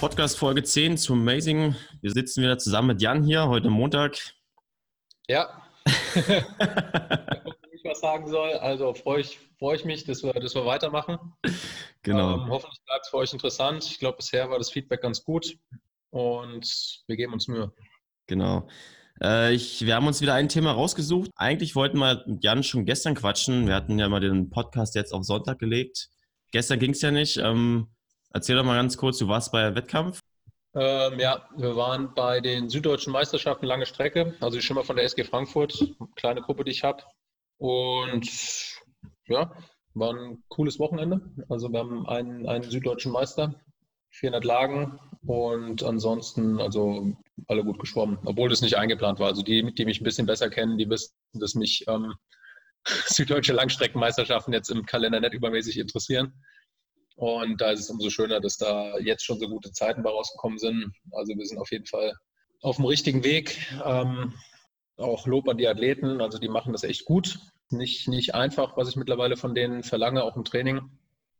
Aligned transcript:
Podcast 0.00 0.38
Folge 0.38 0.62
10 0.62 0.96
zu 0.96 1.12
Amazing. 1.12 1.76
Wir 2.00 2.10
sitzen 2.10 2.42
wieder 2.42 2.56
zusammen 2.56 2.88
mit 2.88 3.02
Jan 3.02 3.22
hier, 3.22 3.48
heute 3.48 3.68
Montag. 3.68 4.16
Ja. 5.28 5.62
ich 5.84 5.94
was 7.84 8.00
sagen 8.00 8.26
soll. 8.26 8.54
Also 8.54 8.94
freue 8.94 9.20
ich, 9.20 9.38
freu 9.58 9.74
ich 9.74 9.84
mich, 9.84 10.04
dass 10.04 10.22
wir, 10.22 10.32
dass 10.32 10.54
wir 10.54 10.64
weitermachen. 10.64 11.18
Genau. 12.02 12.34
Ähm, 12.34 12.48
hoffentlich 12.48 12.82
bleibt 12.86 13.04
es 13.04 13.10
für 13.10 13.18
euch 13.18 13.34
interessant. 13.34 13.84
Ich 13.84 13.98
glaube, 13.98 14.16
bisher 14.16 14.48
war 14.48 14.56
das 14.56 14.70
Feedback 14.70 15.02
ganz 15.02 15.22
gut 15.22 15.58
und 16.08 17.02
wir 17.06 17.16
geben 17.16 17.34
uns 17.34 17.46
Mühe. 17.46 17.70
Genau. 18.26 18.66
Äh, 19.22 19.54
ich, 19.54 19.84
wir 19.84 19.94
haben 19.94 20.06
uns 20.06 20.20
wieder 20.20 20.34
ein 20.34 20.48
Thema 20.48 20.72
rausgesucht. 20.72 21.30
Eigentlich 21.36 21.74
wollten 21.74 21.98
wir 21.98 22.22
mit 22.26 22.42
Jan 22.44 22.62
schon 22.62 22.84
gestern 22.84 23.14
quatschen. 23.14 23.66
Wir 23.66 23.74
hatten 23.74 23.98
ja 23.98 24.08
mal 24.08 24.20
den 24.20 24.50
Podcast 24.50 24.94
jetzt 24.94 25.12
auf 25.12 25.24
Sonntag 25.24 25.58
gelegt. 25.58 26.08
Gestern 26.52 26.78
ging 26.78 26.90
es 26.90 27.02
ja 27.02 27.10
nicht. 27.10 27.36
Ähm, 27.36 27.88
Erzähl 28.32 28.56
doch 28.56 28.64
mal 28.64 28.76
ganz 28.76 28.96
kurz, 28.96 29.18
du 29.18 29.26
warst 29.26 29.50
bei 29.50 29.74
Wettkampf? 29.74 30.20
Ähm, 30.74 31.18
ja, 31.18 31.48
wir 31.56 31.74
waren 31.74 32.14
bei 32.14 32.40
den 32.40 32.68
Süddeutschen 32.68 33.12
Meisterschaften 33.12 33.66
lange 33.66 33.86
Strecke, 33.86 34.36
also 34.40 34.56
ich 34.56 34.64
schon 34.64 34.82
von 34.84 34.94
der 34.94 35.04
SG 35.04 35.24
Frankfurt, 35.24 35.96
kleine 36.14 36.40
Gruppe, 36.40 36.62
die 36.62 36.70
ich 36.70 36.84
habe. 36.84 37.02
Und 37.58 38.30
ja, 39.26 39.52
war 39.94 40.14
ein 40.14 40.44
cooles 40.48 40.78
Wochenende. 40.78 41.20
Also 41.48 41.72
wir 41.72 41.80
haben 41.80 42.06
einen, 42.06 42.48
einen 42.48 42.70
süddeutschen 42.70 43.10
Meister, 43.10 43.56
400 44.10 44.44
Lagen 44.44 44.98
und 45.26 45.82
ansonsten 45.82 46.60
also 46.60 47.16
alle 47.46 47.64
gut 47.64 47.78
geschwommen, 47.78 48.18
obwohl 48.24 48.48
das 48.48 48.62
nicht 48.62 48.76
eingeplant 48.76 49.18
war. 49.18 49.28
Also 49.28 49.42
die, 49.42 49.74
die 49.74 49.84
mich 49.84 50.00
ein 50.00 50.04
bisschen 50.04 50.26
besser 50.26 50.50
kennen, 50.50 50.78
die 50.78 50.88
wissen, 50.88 51.12
dass 51.32 51.54
mich 51.54 51.84
ähm, 51.88 52.14
süddeutsche 52.84 53.52
Langstreckenmeisterschaften 53.52 54.52
jetzt 54.52 54.70
im 54.70 54.86
Kalender 54.86 55.20
nicht 55.20 55.34
übermäßig 55.34 55.78
interessieren. 55.78 56.42
Und 57.16 57.60
da 57.60 57.70
ist 57.70 57.80
es 57.80 57.90
umso 57.90 58.08
schöner, 58.08 58.40
dass 58.40 58.56
da 58.56 58.98
jetzt 58.98 59.24
schon 59.24 59.38
so 59.38 59.48
gute 59.48 59.72
Zeiten 59.72 60.02
bei 60.02 60.10
rausgekommen 60.10 60.58
sind. 60.58 60.92
Also 61.12 61.36
wir 61.36 61.46
sind 61.46 61.58
auf 61.58 61.70
jeden 61.70 61.86
Fall 61.86 62.14
auf 62.62 62.76
dem 62.76 62.86
richtigen 62.86 63.24
Weg. 63.24 63.58
Ähm, 63.84 64.32
auch 64.96 65.26
Lob 65.26 65.48
an 65.48 65.58
die 65.58 65.68
Athleten, 65.68 66.20
also 66.20 66.38
die 66.38 66.48
machen 66.48 66.72
das 66.72 66.82
echt 66.82 67.04
gut. 67.04 67.38
Nicht, 67.70 68.08
nicht 68.08 68.34
einfach, 68.34 68.76
was 68.76 68.88
ich 68.88 68.96
mittlerweile 68.96 69.36
von 69.36 69.54
denen 69.54 69.82
verlange, 69.82 70.24
auch 70.24 70.36
im 70.36 70.44
Training. 70.44 70.80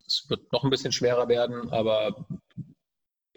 Es 0.05 0.25
wird 0.29 0.51
noch 0.51 0.63
ein 0.63 0.69
bisschen 0.69 0.91
schwerer 0.91 1.27
werden, 1.29 1.69
aber 1.71 2.27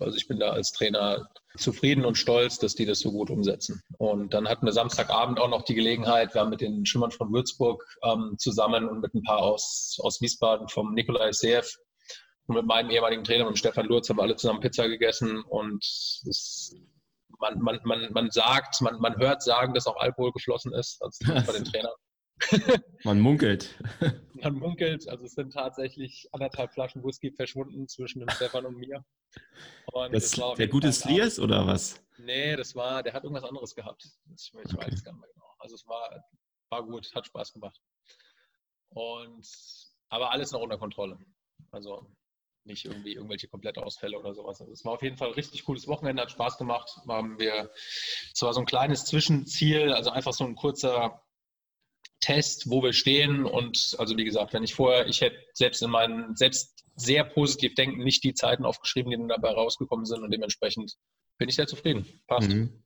also 0.01 0.17
ich 0.17 0.27
bin 0.27 0.39
da 0.39 0.51
als 0.51 0.73
Trainer 0.73 1.29
zufrieden 1.57 2.05
und 2.05 2.17
stolz, 2.17 2.59
dass 2.59 2.75
die 2.75 2.85
das 2.85 3.01
so 3.01 3.13
gut 3.13 3.31
umsetzen. 3.31 3.83
Und 3.99 4.35
dann 4.35 4.49
hatten 4.49 4.67
wir 4.67 4.73
Samstagabend 4.73 5.39
auch 5.39 5.49
noch 5.49 5.63
die 5.63 5.75
Gelegenheit, 5.75 6.35
wir 6.35 6.41
haben 6.41 6.51
mit 6.51 6.61
den 6.61 6.85
Schimmern 6.85 7.13
von 7.13 7.33
Würzburg 7.33 7.85
ähm, 8.03 8.35
zusammen 8.39 8.89
und 8.89 9.01
mit 9.01 9.15
ein 9.15 9.23
paar 9.23 9.39
aus, 9.39 9.99
aus 10.03 10.21
Wiesbaden 10.21 10.69
vom 10.69 10.95
Nikolai 10.95 11.33
Seev 11.33 11.69
und 12.47 12.57
mit 12.57 12.67
meinem 12.67 12.91
ehemaligen 12.91 13.25
Trainer, 13.25 13.47
mit 13.47 13.59
Stefan 13.59 13.87
Lurz, 13.87 14.09
haben 14.09 14.19
wir 14.19 14.23
alle 14.23 14.37
zusammen 14.37 14.61
Pizza 14.61 14.89
gegessen 14.89 15.43
und 15.45 15.83
es, 15.83 16.77
man, 17.39 17.59
man, 17.61 17.81
man, 17.85 18.13
man 18.13 18.31
sagt, 18.31 18.81
man, 18.81 18.99
man 19.01 19.17
hört 19.17 19.43
sagen, 19.43 19.75
dass 19.75 19.87
auch 19.87 19.97
Alkohol 19.97 20.33
geflossen 20.33 20.73
ist, 20.75 21.01
also 21.03 21.19
bei 21.47 21.53
den 21.53 21.65
Trainern. 21.65 21.93
Man 23.05 23.21
munkelt. 23.21 23.79
Man 24.43 24.55
munkelt, 24.55 25.09
also 25.09 25.25
es 25.25 25.33
sind 25.33 25.55
tatsächlich 25.55 26.29
anderthalb 26.33 26.73
Flaschen 26.75 27.03
Whisky 27.03 27.31
verschwunden 27.31 27.89
zwischen 27.89 28.19
dem 28.19 28.29
Stefan 28.29 28.67
und 28.67 28.77
mir. 28.77 29.03
Und 29.93 30.13
das, 30.13 30.33
das 30.33 30.55
der 30.57 30.69
gute 30.69 30.93
Sliers 30.93 31.39
oder 31.39 31.67
was? 31.67 32.03
Nee, 32.19 32.55
das 32.57 32.75
war, 32.75 33.03
der 33.03 33.15
hat 33.15 33.25
irgendwas 33.25 33.49
anderes 33.49 33.75
gehabt. 33.75 34.07
Ich, 34.35 34.53
ich 34.53 34.75
okay. 34.75 34.87
weiß 34.87 34.95
es 34.95 35.05
gar 35.05 35.13
nicht 35.13 35.21
mehr 35.23 35.31
genau. 35.33 35.47
Also 35.59 35.77
es 35.77 35.87
war, 35.87 36.25
war 36.69 36.83
gut, 36.83 37.11
hat 37.15 37.27
Spaß 37.27 37.55
gemacht. 37.55 37.81
Und 38.91 39.47
aber 40.09 40.31
alles 40.31 40.53
noch 40.53 40.61
unter 40.61 40.79
Kontrolle. 40.79 41.19
Also 41.71 42.07
nicht 42.65 42.85
irgendwie 42.85 43.15
irgendwelche 43.15 43.49
komplette 43.49 43.83
Ausfälle 43.83 44.19
oder 44.19 44.35
sowas. 44.35 44.61
Also 44.61 44.73
es 44.73 44.85
war 44.85 44.93
auf 44.93 45.03
jeden 45.03 45.17
Fall 45.17 45.29
ein 45.29 45.35
richtig 45.35 45.65
cooles 45.65 45.87
Wochenende, 45.87 46.23
hat 46.23 46.31
Spaß 46.31 46.59
gemacht. 46.59 46.99
Haben 47.09 47.39
wir 47.39 47.71
zwar 48.33 48.53
so 48.53 48.61
ein 48.61 48.67
kleines 48.67 49.05
Zwischenziel, 49.05 49.93
also 49.93 50.11
einfach 50.11 50.33
so 50.33 50.45
ein 50.45 50.55
kurzer 50.55 51.24
Test, 52.25 52.71
wo 52.71 52.83
wir 52.83 52.95
stehen. 52.95 53.45
Und 53.45 53.95
also 53.99 54.17
wie 54.17 54.25
gesagt, 54.25 54.55
wenn 54.55 54.65
ich 54.65 54.75
vorher, 54.75 55.07
ich 55.07 55.21
hätte 55.21 55.37
selbst 55.53 55.83
in 55.83 55.91
meinen, 55.91 56.35
selbst 56.37 56.85
sehr 56.97 57.23
positiv 57.25 57.75
denken, 57.75 58.03
nicht 58.03 58.25
die 58.25 58.33
Zeiten 58.33 58.65
aufgeschrieben, 58.65 59.11
die 59.11 59.29
dabei 59.29 59.51
rausgekommen 59.51 60.07
sind 60.07 60.23
und 60.23 60.31
dementsprechend 60.31 60.95
bin 61.39 61.49
ich 61.49 61.57
sehr 61.57 61.67
zufrieden. 61.67 62.07
Passt. 62.27 62.49
Mhm. 62.49 62.83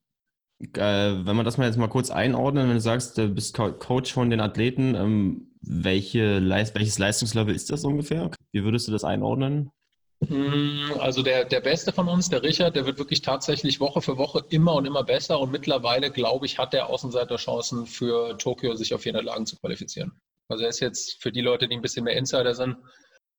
Äh, 0.60 1.24
wenn 1.24 1.36
wir 1.36 1.44
das 1.44 1.56
mal 1.56 1.66
jetzt 1.66 1.78
mal 1.78 1.86
kurz 1.86 2.10
einordnen, 2.10 2.66
wenn 2.66 2.74
du 2.74 2.80
sagst, 2.80 3.16
du 3.16 3.28
bist 3.28 3.54
Coach 3.54 4.12
von 4.12 4.28
den 4.28 4.40
Athleten, 4.40 4.96
ähm, 4.96 5.54
welche, 5.60 6.42
welches 6.74 6.98
Leistungslevel 6.98 7.54
ist 7.54 7.70
das 7.70 7.84
ungefähr? 7.84 8.32
Wie 8.50 8.64
würdest 8.64 8.88
du 8.88 8.92
das 8.92 9.04
einordnen? 9.04 9.70
Mm, 10.20 10.92
also 10.98 11.22
der, 11.22 11.44
der 11.44 11.60
Beste 11.60 11.92
von 11.92 12.08
uns, 12.08 12.28
der 12.28 12.42
Richard, 12.42 12.74
der 12.74 12.86
wird 12.86 12.98
wirklich 12.98 13.22
tatsächlich 13.22 13.80
Woche 13.80 14.00
für 14.02 14.18
Woche 14.18 14.44
immer 14.48 14.74
und 14.74 14.86
immer 14.86 15.04
besser 15.04 15.38
und 15.38 15.52
mittlerweile, 15.52 16.10
glaube 16.10 16.46
ich, 16.46 16.58
hat 16.58 16.72
der 16.72 16.88
Außenseiterchancen 16.88 17.86
für 17.86 18.36
Tokio 18.38 18.74
sich 18.74 18.94
auf 18.94 19.02
400 19.02 19.24
Lagen 19.24 19.46
zu 19.46 19.56
qualifizieren. 19.56 20.20
Also 20.48 20.64
er 20.64 20.70
ist 20.70 20.80
jetzt 20.80 21.22
für 21.22 21.30
die 21.30 21.40
Leute, 21.40 21.68
die 21.68 21.76
ein 21.76 21.82
bisschen 21.82 22.04
mehr 22.04 22.16
Insider 22.16 22.54
sind, 22.54 22.76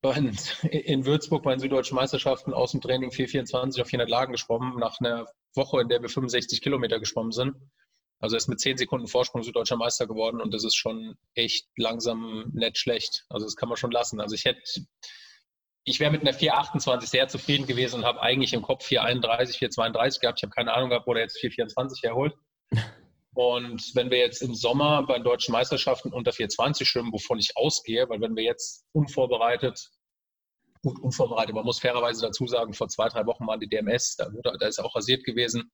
in 0.71 1.05
Würzburg 1.05 1.43
bei 1.43 1.51
den 1.51 1.59
Süddeutschen 1.59 1.95
Meisterschaften 1.95 2.53
aus 2.53 2.71
dem 2.71 2.79
Training 2.79 3.11
424 3.11 3.81
auf 3.81 3.89
400 3.89 4.09
Lagen 4.09 4.31
geschwommen, 4.31 4.79
nach 4.79 4.99
einer 5.01 5.27
Woche, 5.55 5.81
in 5.81 5.89
der 5.89 6.01
wir 6.01 6.07
65 6.07 6.61
Kilometer 6.61 6.99
geschwommen 6.99 7.33
sind. 7.33 7.55
Also 8.19 8.35
er 8.35 8.37
ist 8.37 8.47
mit 8.47 8.59
10 8.59 8.77
Sekunden 8.77 9.07
Vorsprung 9.07 9.43
Süddeutscher 9.43 9.77
Meister 9.77 10.07
geworden 10.07 10.41
und 10.41 10.53
das 10.53 10.63
ist 10.63 10.75
schon 10.75 11.17
echt 11.35 11.67
langsam 11.77 12.49
nicht 12.53 12.77
schlecht. 12.77 13.25
Also 13.29 13.45
das 13.45 13.55
kann 13.55 13.69
man 13.69 13.77
schon 13.77 13.91
lassen. 13.91 14.21
Also 14.21 14.35
ich 14.35 14.45
hätte, 14.45 14.61
ich 15.89 15.99
wäre 15.99 16.11
mit 16.11 16.21
einer 16.21 16.33
428 16.33 17.09
sehr 17.09 17.27
zufrieden 17.27 17.65
gewesen 17.65 17.97
und 17.97 18.05
habe 18.05 18.21
eigentlich 18.21 18.53
im 18.53 18.61
Kopf 18.61 18.85
431, 18.85 19.57
432 19.57 20.21
gehabt. 20.21 20.39
Ich 20.39 20.43
habe 20.43 20.53
keine 20.53 20.73
Ahnung 20.73 20.89
gehabt, 20.89 21.07
wo 21.07 21.13
der 21.13 21.23
jetzt 21.23 21.39
424 21.39 22.03
herholt. 22.03 22.35
Und 23.33 23.95
wenn 23.95 24.11
wir 24.11 24.19
jetzt 24.19 24.41
im 24.41 24.53
Sommer 24.53 25.05
bei 25.07 25.15
den 25.15 25.23
deutschen 25.23 25.51
Meisterschaften 25.53 26.13
unter 26.13 26.31
420 26.31 26.87
schwimmen, 26.87 27.11
wovon 27.11 27.39
ich 27.39 27.55
ausgehe, 27.55 28.07
weil 28.09 28.21
wenn 28.21 28.35
wir 28.35 28.43
jetzt 28.43 28.85
unvorbereitet, 28.91 29.89
gut 30.83 30.99
unvorbereitet, 30.99 31.55
man 31.55 31.65
muss 31.65 31.79
fairerweise 31.79 32.21
dazu 32.21 32.45
sagen, 32.47 32.73
vor 32.73 32.87
zwei, 32.89 33.07
drei 33.09 33.25
Wochen 33.25 33.47
waren 33.47 33.59
die 33.59 33.69
DMS, 33.69 34.15
da, 34.15 34.29
da 34.43 34.67
ist 34.67 34.79
auch 34.79 34.95
rasiert 34.95 35.23
gewesen. 35.23 35.71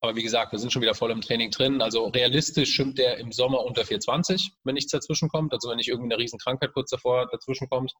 Aber 0.00 0.16
wie 0.16 0.22
gesagt, 0.22 0.52
wir 0.52 0.58
sind 0.58 0.72
schon 0.72 0.82
wieder 0.82 0.94
voll 0.94 1.10
im 1.10 1.22
Training 1.22 1.50
drin. 1.50 1.80
Also 1.80 2.08
realistisch 2.08 2.74
schwimmt 2.74 2.98
der 2.98 3.16
im 3.18 3.32
Sommer 3.32 3.64
unter 3.64 3.84
420, 3.84 4.52
wenn 4.64 4.74
nichts 4.74 4.92
dazwischen 4.92 5.28
kommt. 5.28 5.52
Also 5.54 5.70
wenn 5.70 5.76
nicht 5.76 5.88
irgendeine 5.88 6.20
Riesenkrankheit 6.20 6.72
kurz 6.74 6.90
davor 6.90 7.26
dazwischen 7.30 7.70
kommt. 7.70 7.94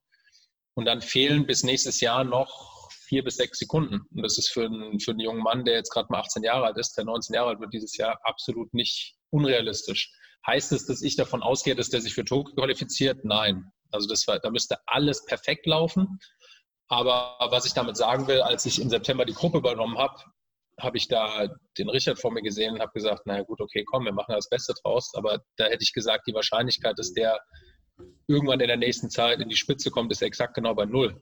Und 0.75 0.87
dann 0.87 1.01
fehlen 1.01 1.47
bis 1.47 1.63
nächstes 1.63 2.01
Jahr 2.01 2.25
noch 2.25 2.91
vier 3.07 3.23
bis 3.23 3.37
sechs 3.37 3.59
Sekunden. 3.59 4.01
Und 4.15 4.23
das 4.23 4.39
ist 4.39 4.51
für 4.51 4.67
einen, 4.67 4.99
für 4.99 5.13
einen 5.13 5.21
jungen 5.21 5.43
Mann, 5.43 5.65
der 5.65 5.75
jetzt 5.75 5.91
gerade 5.91 6.09
mal 6.11 6.21
18 6.21 6.43
Jahre 6.43 6.67
alt 6.67 6.79
ist, 6.79 6.97
der 6.97 7.05
19 7.05 7.35
Jahre 7.35 7.51
alt 7.51 7.61
wird 7.61 7.73
dieses 7.73 7.97
Jahr, 7.97 8.19
absolut 8.25 8.73
nicht 8.75 9.15
unrealistisch. 9.31 10.13
Heißt 10.47 10.73
es, 10.73 10.87
dass 10.87 11.03
ich 11.03 11.17
davon 11.17 11.43
ausgehe, 11.43 11.75
dass 11.75 11.91
der 11.91 12.01
sich 12.01 12.15
für 12.15 12.25
Tokio 12.25 12.55
qualifiziert? 12.55 13.25
Nein. 13.25 13.71
Also 13.91 14.09
das 14.09 14.27
war, 14.27 14.39
da 14.41 14.51
müsste 14.51 14.79
alles 14.87 15.25
perfekt 15.25 15.67
laufen. 15.67 16.19
Aber 16.89 17.37
was 17.51 17.65
ich 17.65 17.73
damit 17.73 17.97
sagen 17.97 18.27
will, 18.27 18.43
als 18.43 18.67
ich 18.67 18.81
im 18.81 18.91
September 18.91 19.25
die 19.25 19.33
Gruppe 19.33 19.59
übernommen 19.59 19.97
habe, 19.99 20.17
habe 20.79 20.97
ich 20.97 21.09
da 21.09 21.49
den 21.79 21.89
Richard 21.89 22.19
vor 22.19 22.33
mir 22.33 22.43
gesehen 22.43 22.75
und 22.75 22.81
habe 22.81 22.93
gesagt, 22.93 23.27
naja 23.27 23.43
gut, 23.43 23.61
okay, 23.61 23.85
komm, 23.85 24.05
wir 24.05 24.13
machen 24.13 24.35
das 24.35 24.49
Beste 24.49 24.75
draus. 24.83 25.13
Aber 25.15 25.39
da 25.57 25.67
hätte 25.67 25.83
ich 25.83 25.93
gesagt, 25.93 26.27
die 26.27 26.35
Wahrscheinlichkeit, 26.35 26.99
dass 26.99 27.13
der 27.13 27.39
irgendwann 28.27 28.61
in 28.61 28.69
der 28.69 28.77
nächsten 28.77 29.11
Zeit 29.11 29.41
in 29.41 29.49
die 29.49 29.57
Spitze 29.57 29.91
kommt, 29.91 30.13
ist 30.13 30.23
exakt 30.23 30.55
genau 30.55 30.75
bei 30.75 30.85
null. 30.85 31.21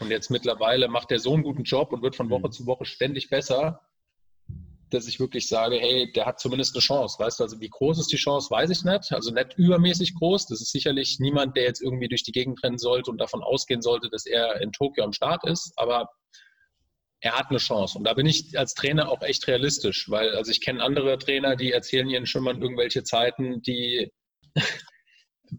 Und 0.00 0.10
jetzt 0.10 0.30
mittlerweile 0.30 0.88
macht 0.88 1.10
er 1.10 1.18
so 1.18 1.32
einen 1.32 1.42
guten 1.42 1.64
Job 1.64 1.92
und 1.92 2.02
wird 2.02 2.16
von 2.16 2.30
Woche 2.30 2.48
mhm. 2.48 2.52
zu 2.52 2.66
Woche 2.66 2.84
ständig 2.84 3.30
besser, 3.30 3.80
dass 4.90 5.06
ich 5.06 5.20
wirklich 5.20 5.48
sage, 5.48 5.76
hey, 5.76 6.10
der 6.12 6.26
hat 6.26 6.40
zumindest 6.40 6.74
eine 6.74 6.80
Chance. 6.80 7.18
Weißt 7.18 7.38
du, 7.38 7.44
also 7.44 7.60
wie 7.60 7.68
groß 7.68 8.00
ist 8.00 8.12
die 8.12 8.16
Chance, 8.16 8.50
weiß 8.50 8.70
ich 8.70 8.84
nicht. 8.84 9.12
Also 9.12 9.32
nicht 9.32 9.54
übermäßig 9.56 10.14
groß. 10.16 10.46
Das 10.46 10.60
ist 10.60 10.72
sicherlich 10.72 11.18
niemand, 11.20 11.56
der 11.56 11.62
jetzt 11.62 11.80
irgendwie 11.80 12.08
durch 12.08 12.24
die 12.24 12.32
Gegend 12.32 12.62
rennen 12.62 12.78
sollte 12.78 13.10
und 13.10 13.18
davon 13.18 13.42
ausgehen 13.42 13.82
sollte, 13.82 14.10
dass 14.10 14.26
er 14.26 14.60
in 14.60 14.72
Tokio 14.72 15.04
am 15.04 15.12
Start 15.12 15.46
ist. 15.46 15.72
Aber 15.76 16.10
er 17.20 17.38
hat 17.38 17.50
eine 17.50 17.58
Chance. 17.58 17.98
Und 17.98 18.04
da 18.04 18.14
bin 18.14 18.26
ich 18.26 18.58
als 18.58 18.74
Trainer 18.74 19.10
auch 19.10 19.22
echt 19.22 19.46
realistisch, 19.46 20.10
weil 20.10 20.34
also 20.34 20.50
ich 20.50 20.60
kenne 20.60 20.82
andere 20.82 21.18
Trainer, 21.18 21.54
die 21.54 21.70
erzählen 21.70 22.08
ihren 22.08 22.26
Schimmern 22.26 22.60
irgendwelche 22.60 23.04
Zeiten, 23.04 23.62
die 23.62 24.10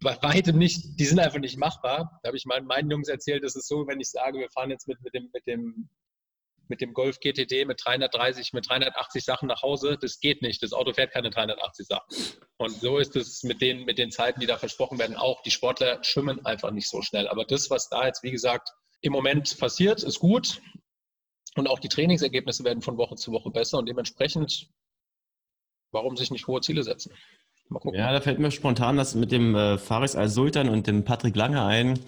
bei 0.02 0.18
weitem 0.22 0.58
nicht, 0.58 1.00
die 1.00 1.06
sind 1.06 1.20
einfach 1.20 1.40
nicht 1.40 1.58
machbar. 1.58 2.20
Da 2.24 2.28
habe 2.28 2.38
ich 2.38 2.46
meinen, 2.46 2.66
meinen 2.66 2.90
Jungs 2.90 3.08
erzählt, 3.08 3.44
das 3.44 3.56
ist 3.56 3.68
so, 3.68 3.88
wenn 3.88 4.00
ich 4.00 4.10
sage, 4.10 4.40
wir 4.40 4.50
fahren 4.50 4.72
jetzt 4.72 4.88
mit, 4.88 5.00
mit, 5.02 5.14
dem, 5.14 5.30
mit, 5.32 5.46
dem, 5.46 5.90
mit 6.68 6.82
dem 6.82 6.94
Golf 6.94 7.20
GTD 7.20 7.66
mit 7.66 7.80
330, 7.84 8.54
mit 8.54 8.68
380 8.68 9.24
Sachen 9.24 9.48
nach 9.48 9.62
Hause, 9.62 9.98
das 10.02 10.20
geht 10.20 10.42
nicht. 10.42 10.64
Das 10.64 10.74
Auto 10.74 10.94
fährt 10.94 11.12
keine 11.12 11.30
380 11.30 11.86
Sachen. 11.86 12.08
Und 12.58 12.72
so 12.72 12.98
ist 12.98 13.16
es 13.16 13.44
mit 13.44 13.62
den, 13.62 13.86
mit 13.86 14.00
den 14.00 14.12
Zeiten, 14.12 14.40
die 14.40 14.48
da 14.48 14.58
versprochen 14.58 14.98
werden, 14.98 15.16
auch. 15.16 15.44
Die 15.44 15.52
Sportler 15.52 16.04
schwimmen 16.04 16.46
einfach 16.46 16.72
nicht 16.72 16.90
so 16.90 17.04
schnell. 17.04 17.28
Aber 17.28 17.46
das, 17.46 17.70
was 17.70 17.88
da 17.90 18.08
jetzt, 18.08 18.24
wie 18.24 18.32
gesagt, 18.32 18.70
im 19.02 19.14
Moment 19.14 19.58
passiert, 19.60 20.02
ist 20.02 20.20
gut. 20.20 20.62
Und 21.56 21.68
auch 21.68 21.80
die 21.80 21.90
Trainingsergebnisse 21.90 22.64
werden 22.64 22.82
von 22.82 22.98
Woche 22.98 23.16
zu 23.16 23.32
Woche 23.32 23.52
besser 23.52 23.78
und 23.78 23.88
dementsprechend, 23.88 24.68
warum 25.92 26.18
sich 26.18 26.32
nicht 26.32 26.48
hohe 26.48 26.62
Ziele 26.62 26.82
setzen? 26.82 27.14
Mal 27.72 27.80
gucken. 27.80 28.00
Ja, 28.00 28.12
da 28.12 28.20
fällt 28.20 28.40
mir 28.40 28.52
spontan 28.52 28.98
das 28.98 29.16
mit 29.16 29.32
dem 29.32 29.56
äh, 29.56 29.78
Faris 29.78 30.16
Al-Sultan 30.16 30.70
und 30.70 30.88
dem 30.88 31.06
Patrick 31.06 31.36
Lange 31.36 31.64
ein. 31.64 32.00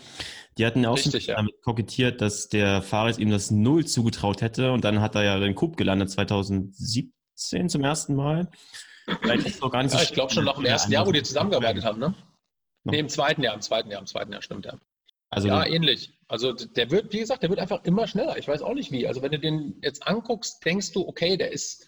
Die 0.58 0.66
hatten 0.66 0.84
ja 0.84 0.90
auch 0.90 0.98
Richtig, 0.98 1.28
ja. 1.28 1.36
damit 1.36 1.62
kokettiert, 1.62 2.22
dass 2.22 2.50
der 2.50 2.82
Faris 2.82 3.18
ihm 3.18 3.32
das 3.32 3.50
Null 3.50 3.86
zugetraut 3.86 4.42
hätte 4.42 4.72
und 4.72 4.84
dann 4.84 5.02
hat 5.02 5.16
er 5.16 5.24
ja 5.24 5.40
den 5.40 5.56
Coup 5.56 5.76
gelandet 5.78 6.12
2017 6.12 7.70
zum 7.70 7.84
ersten 7.84 8.16
Mal. 8.16 8.50
Vielleicht 9.22 9.48
ist 9.48 9.64
es 9.64 9.72
gar 9.72 9.82
nicht 9.82 9.92
so 9.92 9.98
ja, 9.98 10.04
ich 10.04 10.14
glaube 10.14 10.34
schon 10.34 10.46
nach 10.46 10.56
dem 10.56 10.66
ersten 10.66 10.92
Jahr, 10.92 11.08
wo 11.08 11.12
die 11.12 11.24
zusammengearbeitet 11.24 11.84
haben, 11.84 12.00
ne? 12.00 12.14
Nee, 12.84 13.00
im 13.00 13.10
zweiten 13.10 13.42
Jahr, 13.42 13.56
im 13.56 13.62
zweiten 13.62 13.90
Jahr, 13.90 14.02
im 14.02 14.08
zweiten 14.08 14.32
Jahr, 14.32 14.42
stimmt 14.42 14.66
ja. 14.66 14.78
Also 15.30 15.48
ja, 15.48 15.66
ähnlich. 15.66 16.14
Also 16.28 16.54
der 16.54 16.92
wird, 16.92 17.12
wie 17.14 17.20
gesagt, 17.20 17.42
der 17.42 17.50
wird 17.50 17.60
einfach 17.60 17.84
immer 17.86 18.06
schneller. 18.08 18.38
Ich 18.38 18.48
weiß 18.48 18.62
auch 18.62 18.74
nicht 18.74 18.92
wie. 18.92 19.08
Also 19.08 19.22
wenn 19.22 19.32
du 19.32 19.40
den 19.40 19.80
jetzt 19.82 20.06
anguckst, 20.08 20.64
denkst 20.64 20.92
du, 20.92 21.08
okay, 21.08 21.38
der 21.38 21.52
ist, 21.52 21.88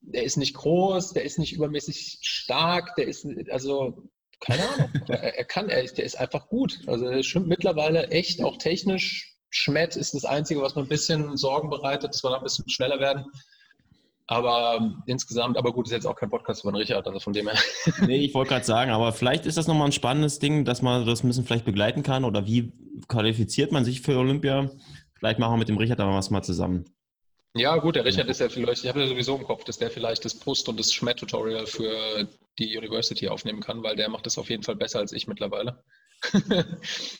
der 0.00 0.24
ist 0.24 0.36
nicht 0.36 0.54
groß, 0.54 1.12
der 1.12 1.24
ist 1.24 1.38
nicht 1.38 1.52
übermäßig 1.52 2.18
stark, 2.22 2.94
der 2.96 3.06
ist, 3.06 3.26
also 3.50 4.10
keine 4.40 4.68
Ahnung. 4.68 4.90
er, 5.08 5.38
er, 5.38 5.44
kann, 5.44 5.68
er, 5.68 5.84
der 5.84 6.04
ist 6.04 6.18
einfach 6.18 6.48
gut. 6.48 6.80
Also 6.86 7.06
er 7.06 7.22
schwimmt 7.22 7.48
mittlerweile 7.48 8.08
echt 8.08 8.42
auch 8.42 8.56
technisch. 8.56 9.36
Schmett 9.50 9.96
ist 9.96 10.14
das 10.14 10.24
Einzige, 10.24 10.62
was 10.62 10.74
mir 10.74 10.82
ein 10.82 10.88
bisschen 10.88 11.36
Sorgen 11.36 11.70
bereitet, 11.70 12.14
dass 12.14 12.22
wir 12.22 12.30
da 12.30 12.36
ein 12.36 12.42
bisschen 12.42 12.68
schneller 12.68 13.00
werden. 13.00 13.26
Aber 14.28 14.76
ähm, 14.78 15.02
insgesamt, 15.06 15.58
aber 15.58 15.72
gut, 15.72 15.88
ist 15.88 15.92
jetzt 15.92 16.06
auch 16.06 16.14
kein 16.14 16.30
Podcast 16.30 16.62
von 16.62 16.76
Richard, 16.76 17.04
also 17.04 17.18
von 17.18 17.32
dem 17.32 17.48
her. 17.48 17.58
nee, 18.06 18.18
ich 18.18 18.32
wollte 18.32 18.50
gerade 18.50 18.64
sagen, 18.64 18.92
aber 18.92 19.12
vielleicht 19.12 19.44
ist 19.44 19.56
das 19.56 19.66
nochmal 19.66 19.88
ein 19.88 19.92
spannendes 19.92 20.38
Ding, 20.38 20.64
dass 20.64 20.82
man 20.82 21.04
das 21.04 21.24
ein 21.24 21.26
bisschen 21.26 21.44
vielleicht 21.44 21.64
begleiten 21.64 22.04
kann 22.04 22.24
oder 22.24 22.46
wie 22.46 22.72
qualifiziert 23.08 23.72
man 23.72 23.84
sich 23.84 24.02
für 24.02 24.16
Olympia? 24.16 24.70
Vielleicht 25.18 25.40
machen 25.40 25.54
wir 25.54 25.58
mit 25.58 25.68
dem 25.68 25.78
Richard 25.78 25.98
aber 25.98 26.14
was 26.14 26.30
mal 26.30 26.42
zusammen. 26.42 26.84
Ja, 27.54 27.76
gut, 27.78 27.96
der 27.96 28.04
Richard 28.04 28.28
ist 28.28 28.40
ja 28.40 28.48
vielleicht, 28.48 28.84
ich 28.84 28.88
habe 28.88 29.00
ja 29.00 29.08
sowieso 29.08 29.36
im 29.36 29.44
Kopf, 29.44 29.64
dass 29.64 29.78
der 29.78 29.90
vielleicht 29.90 30.24
das 30.24 30.38
Post- 30.38 30.68
und 30.68 30.78
das 30.78 30.92
Schmett-Tutorial 30.92 31.66
für 31.66 32.28
die 32.58 32.76
University 32.76 33.28
aufnehmen 33.28 33.60
kann, 33.60 33.82
weil 33.82 33.96
der 33.96 34.08
macht 34.08 34.26
das 34.26 34.38
auf 34.38 34.50
jeden 34.50 34.62
Fall 34.62 34.76
besser 34.76 35.00
als 35.00 35.12
ich 35.12 35.26
mittlerweile. 35.26 35.82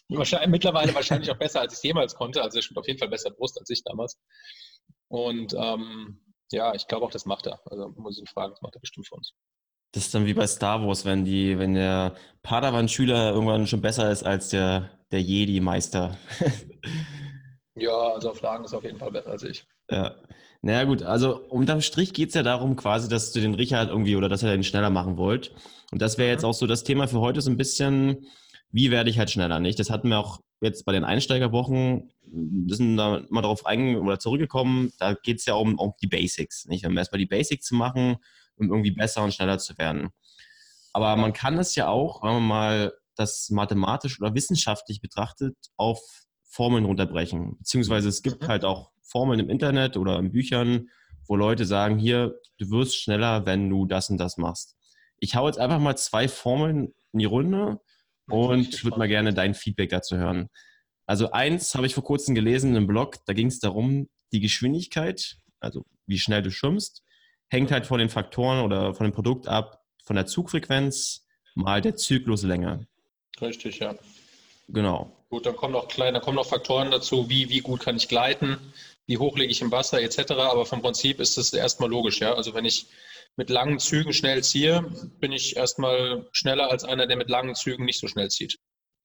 wahrscheinlich, 0.09 0.51
mittlerweile 0.51 0.95
wahrscheinlich 0.95 1.31
auch 1.31 1.39
besser, 1.39 1.61
als 1.63 1.73
ich 1.73 1.79
es 1.79 1.83
jemals 1.83 2.15
konnte. 2.15 2.43
Also 2.43 2.59
er 2.59 2.63
schwimmt 2.63 2.79
auf 2.79 2.87
jeden 2.87 2.99
Fall 2.99 3.09
besser 3.09 3.31
Brust 3.31 3.59
als 3.59 3.71
ich 3.71 3.83
damals. 3.83 4.21
Und 5.09 5.53
ähm, 5.55 6.21
ja, 6.53 6.75
ich 6.75 6.87
glaube 6.87 7.07
auch, 7.07 7.11
das 7.11 7.27
macht 7.27 7.47
er. 7.47 7.61
Also 7.67 7.89
muss 7.97 8.17
ich 8.17 8.21
ihn 8.21 8.27
fragen, 8.27 8.53
das 8.53 8.63
macht 8.63 8.77
er 8.77 8.81
bestimmt 8.81 9.09
für 9.09 9.17
uns. 9.17 9.33
Das 9.93 10.05
ist 10.05 10.15
dann 10.15 10.27
wie 10.27 10.35
bei 10.35 10.47
Star 10.47 10.87
Wars, 10.87 11.05
wenn 11.05 11.25
die, 11.25 11.59
wenn 11.59 11.75
der 11.75 12.15
Padawan-Schüler 12.43 13.33
irgendwann 13.33 13.67
schon 13.67 13.81
besser 13.81 14.11
ist 14.13 14.23
als 14.23 14.51
der, 14.51 14.91
der 15.11 15.21
Jedi-Meister. 15.21 16.17
ja, 17.75 17.97
also 17.97 18.31
auf 18.31 18.41
Lagen 18.41 18.65
ist 18.65 18.73
er 18.73 18.79
auf 18.79 18.85
jeden 18.85 18.99
Fall 18.99 19.11
besser 19.11 19.31
als 19.31 19.43
ich. 19.43 19.67
Ja. 19.91 20.15
Naja 20.63 20.85
gut, 20.85 21.03
also 21.03 21.41
unterm 21.49 21.81
Strich 21.81 22.13
geht 22.13 22.29
es 22.29 22.35
ja 22.35 22.43
darum 22.43 22.77
quasi, 22.77 23.09
dass 23.09 23.33
du 23.33 23.41
den 23.41 23.55
Richard 23.55 23.89
irgendwie 23.89 24.17
oder 24.17 24.29
dass 24.29 24.43
er 24.43 24.53
den 24.53 24.63
schneller 24.63 24.91
machen 24.91 25.17
wollt. 25.17 25.55
Und 25.91 26.03
das 26.03 26.19
wäre 26.19 26.31
jetzt 26.31 26.43
mhm. 26.43 26.51
auch 26.51 26.55
so 26.55 26.67
das 26.67 26.85
Thema 26.85 27.09
für 27.09 27.21
heute, 27.21 27.41
so 27.41 27.51
ein 27.51 27.57
bisschen, 27.57 28.27
wie 28.71 28.91
werde 28.91 29.09
ich 29.09 29.19
halt 29.19 29.31
schneller, 29.31 29.59
nicht? 29.59 29.79
Das 29.79 29.89
hatten 29.89 30.11
wir 30.11 30.19
auch 30.19 30.41
jetzt 30.61 30.85
bei 30.85 30.93
den 30.93 31.05
Einsteigerwochen, 31.05 32.13
wir 32.23 32.77
sind 32.77 32.99
da 32.99 33.23
mal 33.31 33.41
darauf 33.41 33.65
eingegangen 33.65 34.07
oder 34.07 34.19
zurückgekommen, 34.19 34.93
da 34.99 35.15
geht 35.15 35.39
es 35.39 35.47
ja 35.47 35.55
um, 35.55 35.79
um 35.79 35.95
die 36.03 36.07
Basics, 36.07 36.67
nicht? 36.67 36.85
Um 36.85 36.97
erstmal 36.97 37.19
die 37.19 37.27
Basics 37.27 37.67
zu 37.67 37.75
machen, 37.75 38.17
um 38.57 38.69
irgendwie 38.69 38.91
besser 38.91 39.25
und 39.25 39.33
schneller 39.33 39.59
zu 39.59 39.79
werden. 39.79 40.11
Aber 40.93 41.17
man 41.17 41.33
kann 41.33 41.59
es 41.59 41.75
ja 41.75 41.89
auch, 41.89 42.23
wenn 42.23 42.35
man 42.35 42.47
mal 42.47 42.93
das 43.15 43.49
mathematisch 43.51 44.21
oder 44.21 44.35
wissenschaftlich 44.35 45.01
betrachtet, 45.01 45.57
auf 45.77 46.01
Formeln 46.45 46.85
runterbrechen. 46.85 47.57
Beziehungsweise 47.59 48.09
es 48.09 48.23
gibt 48.23 48.43
mhm. 48.43 48.49
halt 48.49 48.65
auch 48.65 48.91
Formeln 49.11 49.41
im 49.41 49.51
Internet 49.51 49.97
oder 49.97 50.19
in 50.19 50.33
Büchern, 50.33 50.89
wo 51.27 51.37
Leute 51.37 51.65
sagen, 51.65 51.99
hier, 51.99 52.39
du 52.59 52.71
wirst 52.71 52.97
schneller, 52.97 53.47
wenn 53.47 53.69
du 53.69 53.87
das 53.87 54.11
und 54.11 54.19
das 54.19 54.37
machst. 54.37 54.77
Ich 55.19 55.37
hau 55.37 55.47
jetzt 55.47 55.59
einfach 55.59 55.79
mal 55.79 55.97
zwei 55.97 56.29
Formeln 56.29 56.95
in 57.13 57.19
die 57.19 57.25
Runde 57.25 57.81
und 58.29 58.85
würde 58.85 58.99
mal 58.99 59.09
gerne 59.09 59.35
dein 59.35 59.55
Feedback 59.55 59.91
dazu 59.91 60.17
hören. 60.17 60.49
Also 61.07 61.33
eins 61.33 61.75
habe 61.75 61.87
ich 61.87 61.95
vor 61.95 62.05
kurzem 62.05 62.35
gelesen 62.35 62.71
in 62.71 62.77
einem 62.77 62.87
Blog, 62.87 63.17
da 63.27 63.33
ging 63.33 63.49
es 63.49 63.59
darum, 63.59 64.09
die 64.33 64.41
Geschwindigkeit, 64.41 65.37
also 65.59 65.85
wie 66.07 66.19
schnell 66.19 66.43
du 66.43 66.51
schwimmst, 66.51 67.03
hängt 67.49 67.73
halt 67.73 67.87
von 67.87 67.99
den 67.99 68.09
Faktoren 68.09 68.65
oder 68.65 68.95
von 68.95 69.05
dem 69.05 69.13
Produkt 69.13 69.49
ab, 69.49 69.85
von 70.05 70.17
der 70.17 70.27
Zugfrequenz 70.27 71.27
mal 71.55 71.81
der 71.81 71.97
Zykluslänge. 71.97 72.87
Richtig, 73.41 73.81
ja. 73.81 73.95
Genau. 74.69 75.17
Gut, 75.31 75.47
dann 75.47 75.57
kommen 75.57 75.73
noch 75.73 75.89
kleine, 75.89 76.21
kommen 76.21 76.37
noch 76.37 76.47
Faktoren 76.47 76.91
dazu, 76.91 77.29
wie, 77.29 77.49
wie 77.49 77.61
gut 77.61 77.81
kann 77.81 77.97
ich 77.97 78.09
gleiten, 78.09 78.59
wie 79.07 79.19
hoch 79.19 79.37
lege 79.37 79.51
ich 79.51 79.61
im 79.61 79.73
Wasser 79.73 80.01
etc. 80.01 80.33
Aber 80.33 80.67
vom 80.67 80.83
Prinzip 80.83 81.21
ist 81.21 81.37
das 81.37 81.53
erstmal 81.53 81.91
logisch. 81.91 82.21
Ja? 82.21 82.35
Also 82.35 82.55
wenn 82.55 82.65
ich 82.65 82.87
mit 83.37 83.51
langen 83.51 83.79
Zügen 83.79 84.13
schnell 84.13 84.43
ziehe, 84.43 84.83
bin 85.21 85.33
ich 85.33 85.57
erstmal 85.57 86.29
schneller 86.33 86.71
als 86.71 86.85
einer, 86.85 87.07
der 87.07 87.17
mit 87.17 87.29
langen 87.29 87.55
Zügen 87.55 87.85
nicht 87.85 88.01
so 88.01 88.09
schnell 88.09 88.29
zieht. 88.29 88.59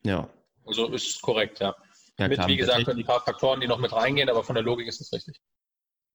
Ja. 0.03 0.30
Also 0.65 0.88
ist 0.88 1.21
korrekt, 1.21 1.59
ja. 1.59 1.75
ja 2.18 2.27
mit, 2.27 2.38
klar, 2.38 2.47
wie 2.47 2.57
gesagt, 2.57 2.89
ein 2.89 3.03
paar 3.03 3.21
Faktoren, 3.21 3.62
die 3.62 3.68
noch 3.68 3.80
mit 3.80 3.94
reingehen, 3.94 4.30
aber 4.30 4.44
von 4.44 4.56
der 4.56 4.63
Logik 4.63 4.88
ist 4.88 5.01
es 5.01 5.12
richtig. 5.13 5.39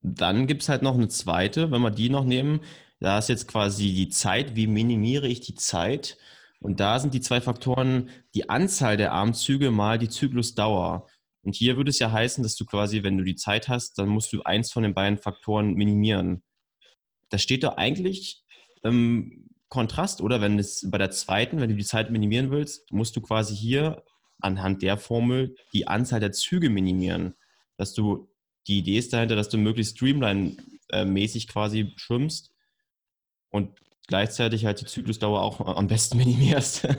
Dann 0.03 0.47
gibt 0.47 0.63
es 0.63 0.69
halt 0.69 0.83
noch 0.83 0.95
eine 0.95 1.09
zweite, 1.09 1.71
wenn 1.71 1.83
wir 1.83 1.91
die 1.91 2.09
noch 2.09 2.25
nehmen. 2.25 2.61
Da 3.01 3.19
ist 3.19 3.29
jetzt 3.29 3.49
quasi 3.49 3.93
die 3.95 4.09
Zeit, 4.09 4.57
wie 4.57 4.67
minimiere 4.67 5.29
ich 5.29 5.41
die 5.41 5.55
Zeit? 5.55 6.19
Und 6.61 6.81
da 6.81 6.99
sind 6.99 7.15
die 7.15 7.21
zwei 7.21 7.41
Faktoren 7.41 8.11
die 8.35 8.51
Anzahl 8.51 8.97
der 8.97 9.13
Armzüge 9.13 9.71
mal 9.71 9.99
die 9.99 10.09
Zyklusdauer. 10.09 11.07
Und 11.43 11.55
hier 11.55 11.77
würde 11.77 11.91
es 11.91 11.99
ja 11.99 12.13
heißen, 12.13 12.43
dass 12.43 12.57
du 12.57 12.65
quasi, 12.65 13.03
wenn 13.03 13.17
du 13.17 13.25
die 13.25 13.37
Zeit 13.37 13.69
hast, 13.69 13.99
dann 13.99 14.09
musst 14.09 14.33
du 14.33 14.43
eins 14.43 14.73
von 14.73 14.83
den 14.83 14.95
beiden 14.95 15.19
Faktoren 15.19 15.75
minimieren. 15.75 16.43
Das 17.31 17.43
steht 17.43 17.65
doch 17.65 17.77
eigentlich 17.77 18.43
im 18.83 19.49
Kontrast, 19.69 20.21
oder? 20.21 20.41
Wenn 20.41 20.59
es 20.59 20.87
bei 20.91 20.99
der 20.99 21.11
zweiten, 21.11 21.61
wenn 21.61 21.71
du 21.71 21.77
die 21.77 21.85
Zeit 21.85 22.11
minimieren 22.11 22.51
willst, 22.51 22.91
musst 22.93 23.17
du 23.17 23.21
quasi 23.21 23.55
hier 23.55 24.03
anhand 24.41 24.83
der 24.83 24.99
Formel 24.99 25.55
die 25.73 25.87
Anzahl 25.87 26.21
der 26.21 26.33
Züge 26.33 26.71
minimieren. 26.71 27.35
Dass 27.77 27.95
du, 27.95 28.29
die 28.67 28.79
Idee 28.79 28.99
ist 28.99 29.13
dahinter, 29.13 29.37
dass 29.37 29.49
du 29.49 29.59
möglichst 29.59 29.97
Streamline-mäßig 29.97 31.49
quasi 31.49 31.93
schwimmst 31.97 32.53
und 33.51 33.79
gleichzeitig 34.09 34.67
halt 34.67 34.81
die 34.81 34.87
Zyklusdauer 34.87 35.41
auch 35.41 35.61
am 35.61 35.87
besten 35.87 36.19
minimierst. 36.19 36.89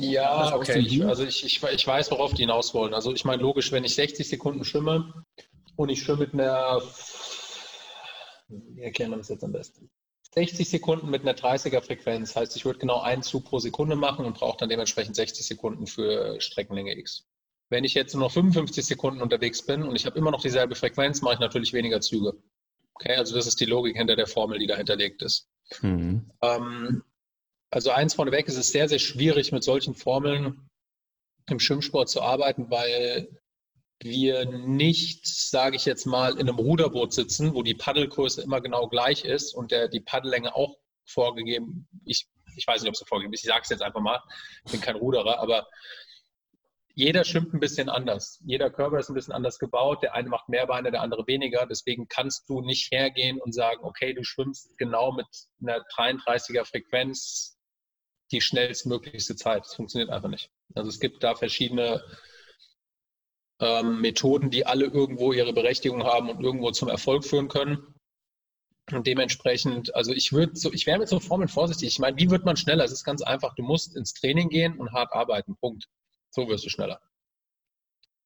Ja, 0.00 0.54
okay. 0.54 0.78
Ich, 0.80 1.04
also 1.04 1.24
ich, 1.24 1.44
ich, 1.44 1.62
ich 1.62 1.86
weiß, 1.86 2.10
worauf 2.10 2.34
die 2.34 2.42
hinaus 2.42 2.74
wollen. 2.74 2.94
Also 2.94 3.12
ich 3.12 3.24
meine, 3.24 3.42
logisch, 3.42 3.72
wenn 3.72 3.84
ich 3.84 3.94
60 3.94 4.28
Sekunden 4.28 4.64
schwimme 4.64 5.12
und 5.76 5.88
ich 5.88 6.02
schwimme 6.02 6.20
mit 6.20 6.34
einer, 6.34 6.82
wie 8.48 8.82
erklären 8.82 9.10
wir 9.10 9.18
das 9.18 9.28
jetzt 9.28 9.44
am 9.44 9.52
besten? 9.52 9.90
60 10.34 10.68
Sekunden 10.68 11.10
mit 11.10 11.22
einer 11.22 11.34
30er 11.34 11.80
Frequenz, 11.80 12.36
heißt, 12.36 12.54
ich 12.56 12.64
würde 12.64 12.78
genau 12.78 13.00
einen 13.00 13.22
Zug 13.22 13.44
pro 13.44 13.58
Sekunde 13.58 13.96
machen 13.96 14.24
und 14.24 14.38
brauche 14.38 14.58
dann 14.58 14.68
dementsprechend 14.68 15.16
60 15.16 15.46
Sekunden 15.46 15.86
für 15.86 16.40
Streckenlänge 16.40 16.96
X. 16.98 17.26
Wenn 17.70 17.84
ich 17.84 17.94
jetzt 17.94 18.14
nur 18.14 18.24
noch 18.24 18.32
55 18.32 18.84
Sekunden 18.84 19.20
unterwegs 19.20 19.64
bin 19.64 19.82
und 19.82 19.96
ich 19.96 20.06
habe 20.06 20.18
immer 20.18 20.30
noch 20.30 20.40
dieselbe 20.40 20.74
Frequenz, 20.74 21.22
mache 21.22 21.34
ich 21.34 21.40
natürlich 21.40 21.72
weniger 21.72 22.00
Züge. 22.00 22.34
Okay, 22.94 23.14
also 23.14 23.34
das 23.34 23.46
ist 23.46 23.60
die 23.60 23.66
Logik 23.66 23.96
hinter 23.96 24.16
der 24.16 24.26
Formel, 24.26 24.58
die 24.58 24.66
dahinterlegt 24.66 25.22
ist. 25.22 25.48
Mhm. 25.82 26.30
Ähm, 26.42 27.02
also 27.70 27.90
eins 27.90 28.14
vorneweg, 28.14 28.48
es 28.48 28.56
ist 28.56 28.72
sehr, 28.72 28.88
sehr 28.88 28.98
schwierig 28.98 29.52
mit 29.52 29.62
solchen 29.62 29.94
Formeln 29.94 30.68
im 31.48 31.60
Schwimmsport 31.60 32.08
zu 32.08 32.22
arbeiten, 32.22 32.70
weil 32.70 33.28
wir 34.00 34.46
nicht, 34.46 35.26
sage 35.26 35.76
ich 35.76 35.84
jetzt 35.84 36.06
mal, 36.06 36.34
in 36.34 36.48
einem 36.48 36.58
Ruderboot 36.58 37.12
sitzen, 37.12 37.54
wo 37.54 37.62
die 37.62 37.74
Paddelgröße 37.74 38.42
immer 38.42 38.60
genau 38.60 38.88
gleich 38.88 39.24
ist 39.24 39.54
und 39.54 39.70
der, 39.70 39.88
die 39.88 40.00
Paddellänge 40.00 40.54
auch 40.54 40.76
vorgegeben, 41.04 41.88
ich, 42.04 42.28
ich 42.56 42.66
weiß 42.66 42.82
nicht, 42.82 42.88
ob 42.88 42.94
es 42.94 43.00
so 43.00 43.06
vorgegeben 43.06 43.34
ist, 43.34 43.42
ich 43.42 43.48
sage 43.48 43.62
es 43.64 43.70
jetzt 43.70 43.82
einfach 43.82 44.00
mal, 44.00 44.22
ich 44.64 44.72
bin 44.72 44.80
kein 44.80 44.96
Ruderer, 44.96 45.40
aber 45.40 45.66
jeder 46.94 47.22
schwimmt 47.22 47.54
ein 47.54 47.60
bisschen 47.60 47.88
anders. 47.88 48.42
Jeder 48.44 48.70
Körper 48.70 48.98
ist 48.98 49.08
ein 49.08 49.14
bisschen 49.14 49.32
anders 49.32 49.60
gebaut. 49.60 50.02
Der 50.02 50.16
eine 50.16 50.28
macht 50.28 50.48
mehr 50.48 50.66
Beine, 50.66 50.90
der 50.90 51.00
andere 51.00 51.28
weniger. 51.28 51.64
Deswegen 51.64 52.08
kannst 52.08 52.48
du 52.48 52.60
nicht 52.60 52.90
hergehen 52.90 53.40
und 53.40 53.54
sagen, 53.54 53.84
okay, 53.84 54.14
du 54.14 54.24
schwimmst 54.24 54.76
genau 54.78 55.12
mit 55.12 55.28
einer 55.62 55.84
33er 55.94 56.64
Frequenz 56.64 57.57
die 58.30 58.40
schnellstmöglichste 58.40 59.36
Zeit. 59.36 59.64
Das 59.64 59.74
funktioniert 59.74 60.10
einfach 60.10 60.28
nicht. 60.28 60.50
Also 60.74 60.88
es 60.88 61.00
gibt 61.00 61.22
da 61.24 61.34
verschiedene 61.34 62.02
ähm, 63.60 64.00
Methoden, 64.00 64.50
die 64.50 64.66
alle 64.66 64.86
irgendwo 64.86 65.32
ihre 65.32 65.52
Berechtigung 65.52 66.04
haben 66.04 66.28
und 66.30 66.42
irgendwo 66.42 66.70
zum 66.70 66.88
Erfolg 66.88 67.24
führen 67.24 67.48
können. 67.48 67.94
Und 68.92 69.06
dementsprechend, 69.06 69.94
also 69.94 70.12
ich 70.12 70.32
würde 70.32 70.56
so, 70.56 70.72
ich 70.72 70.86
wäre 70.86 70.98
mit 70.98 71.08
so 71.08 71.20
Formeln 71.20 71.48
vorsichtig. 71.48 71.88
Ich 71.88 71.98
meine, 71.98 72.16
wie 72.16 72.30
wird 72.30 72.44
man 72.44 72.56
schneller? 72.56 72.84
Es 72.84 72.92
ist 72.92 73.04
ganz 73.04 73.22
einfach. 73.22 73.54
Du 73.54 73.62
musst 73.62 73.96
ins 73.96 74.14
Training 74.14 74.48
gehen 74.48 74.78
und 74.78 74.92
hart 74.92 75.12
arbeiten. 75.12 75.56
Punkt. 75.56 75.88
So 76.30 76.48
wirst 76.48 76.64
du 76.64 76.70
schneller. 76.70 77.00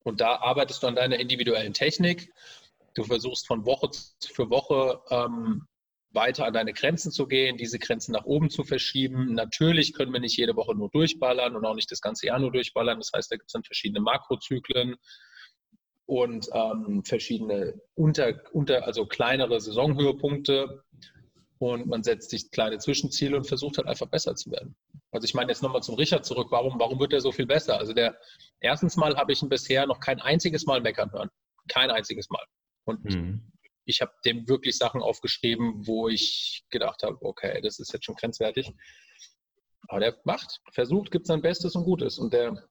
Und 0.05 0.21
da 0.21 0.37
arbeitest 0.37 0.83
du 0.83 0.87
an 0.87 0.97
deiner 0.97 1.19
individuellen 1.19 1.73
Technik. 1.73 2.33
Du 2.95 3.05
versuchst 3.05 3.47
von 3.47 3.65
Woche 3.65 3.91
für 4.21 4.51
Woche 4.51 5.01
ähm, 5.11 5.67
weiter 6.15 6.47
an 6.47 6.53
deine 6.53 6.73
Grenzen 6.73 7.11
zu 7.13 7.27
gehen, 7.27 7.57
diese 7.57 7.79
Grenzen 7.79 8.13
nach 8.13 8.25
oben 8.25 8.51
zu 8.51 8.65
verschieben. 8.65 9.35
Natürlich 9.35 9.93
können 9.95 10.13
wir 10.13 10.21
nicht 10.21 10.37
jede 10.37 10.57
Woche 10.57 10.75
nur 10.75 10.91
durchballern 10.91 11.57
und 11.57 11.65
auch 11.65 11.75
nicht 11.75 11.91
das 11.91 12.01
ganze 12.01 12.27
Jahr 12.27 12.39
nur 12.39 12.53
durchballern. 12.53 12.99
Das 12.99 13.11
heißt, 13.15 13.31
da 13.31 13.37
gibt 13.37 13.49
es 13.49 13.53
dann 13.53 13.65
verschiedene 13.65 14.01
Makrozyklen 14.01 14.97
und 16.07 16.49
ähm, 16.53 17.03
verschiedene 17.05 17.81
unter, 17.95 18.35
unter, 18.53 18.87
also 18.87 19.07
kleinere 19.07 19.61
Saisonhöhepunkte. 19.61 20.83
und 21.59 21.87
man 21.87 22.03
setzt 22.03 22.31
sich 22.31 22.51
kleine 22.51 22.79
Zwischenziele 22.79 23.37
und 23.37 23.47
versucht 23.47 23.79
halt 23.79 23.87
einfach 23.87 24.09
besser 24.09 24.35
zu 24.35 24.51
werden. 24.51 24.75
Also 25.13 25.25
ich 25.27 25.35
meine 25.35 25.51
jetzt 25.53 25.63
nochmal 25.63 25.83
zum 25.83 25.95
Richard 25.95 26.25
zurück, 26.25 26.49
warum, 26.51 26.79
warum 26.79 26.99
wird 26.99 27.13
er 27.13 27.21
so 27.21 27.33
viel 27.33 27.47
besser? 27.47 27.79
Also 27.79 27.93
der, 27.93 28.19
erstens 28.61 28.97
mal 28.97 29.17
habe 29.17 29.33
ich 29.33 29.43
ihn 29.43 29.49
bisher 29.49 29.87
noch 29.87 30.01
kein 30.01 30.21
einziges 30.21 30.67
Mal 30.67 30.81
meckern 30.81 31.13
hören. 31.13 31.31
Kein 31.69 31.91
einziges 31.91 32.29
Mal. 32.31 32.45
Und 32.85 33.05
mhm. 33.05 33.53
Ich 33.85 34.01
habe 34.01 34.13
dem 34.25 34.49
wirklich 34.49 34.77
Sachen 34.77 35.03
aufgeschrieben, 35.03 35.87
wo 35.87 36.09
ich 36.09 36.65
gedacht 36.71 37.03
habe, 37.03 37.19
okay, 37.21 37.61
das 37.63 37.79
ist 37.79 37.93
jetzt 37.93 38.05
schon 38.05 38.15
grenzwertig. 38.15 38.73
Aber 39.89 40.01
der 40.01 40.19
macht, 40.25 40.61
versucht, 40.73 41.11
gibt 41.11 41.27
sein 41.27 41.43
Bestes 41.43 41.75
und 41.75 41.85
Gutes. 41.85 42.19
Und 42.19 42.33
der, 42.33 42.69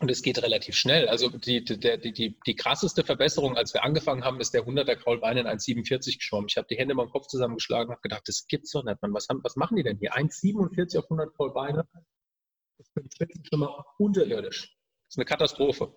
und 0.00 0.10
es 0.10 0.22
geht 0.22 0.42
relativ 0.42 0.76
schnell. 0.76 1.08
Also 1.08 1.28
die, 1.28 1.64
die, 1.64 1.78
die, 1.78 2.12
die, 2.12 2.38
die 2.46 2.56
krasseste 2.56 3.04
Verbesserung, 3.04 3.56
als 3.56 3.74
wir 3.74 3.84
angefangen 3.84 4.24
haben, 4.24 4.40
ist 4.40 4.54
der 4.54 4.64
100er 4.64 4.96
Kraulbein 4.96 5.36
in 5.36 5.46
1,47 5.46 6.18
geschwommen. 6.18 6.46
Ich 6.48 6.56
habe 6.56 6.68
die 6.70 6.76
Hände 6.76 6.94
beim 6.94 7.10
Kopf 7.10 7.26
zusammengeschlagen 7.26 7.88
und 7.88 7.94
habe 7.94 8.02
gedacht, 8.02 8.22
das 8.26 8.46
gibt's 8.46 8.70
doch 8.70 8.84
nicht, 8.84 9.02
Mann. 9.02 9.12
Was, 9.12 9.28
haben, 9.28 9.40
was 9.42 9.56
machen 9.56 9.76
die 9.76 9.82
denn 9.82 9.98
hier? 9.98 10.14
1,47 10.14 10.98
auf 10.98 11.04
100 11.04 11.34
Kraulbeine? 11.34 11.86
Das 12.78 12.88
ist 12.96 13.48
schon 13.48 13.60
mal 13.60 13.84
unterirdisch. 13.98 14.74
Das 15.06 15.14
ist 15.14 15.18
eine 15.18 15.26
Katastrophe. 15.26 15.94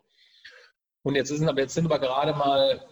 Und 1.03 1.15
jetzt 1.15 1.31
aber 1.31 1.61
jetzt 1.61 1.73
sind 1.73 1.89
wir 1.89 1.99
gerade 1.99 2.33
mal 2.33 2.85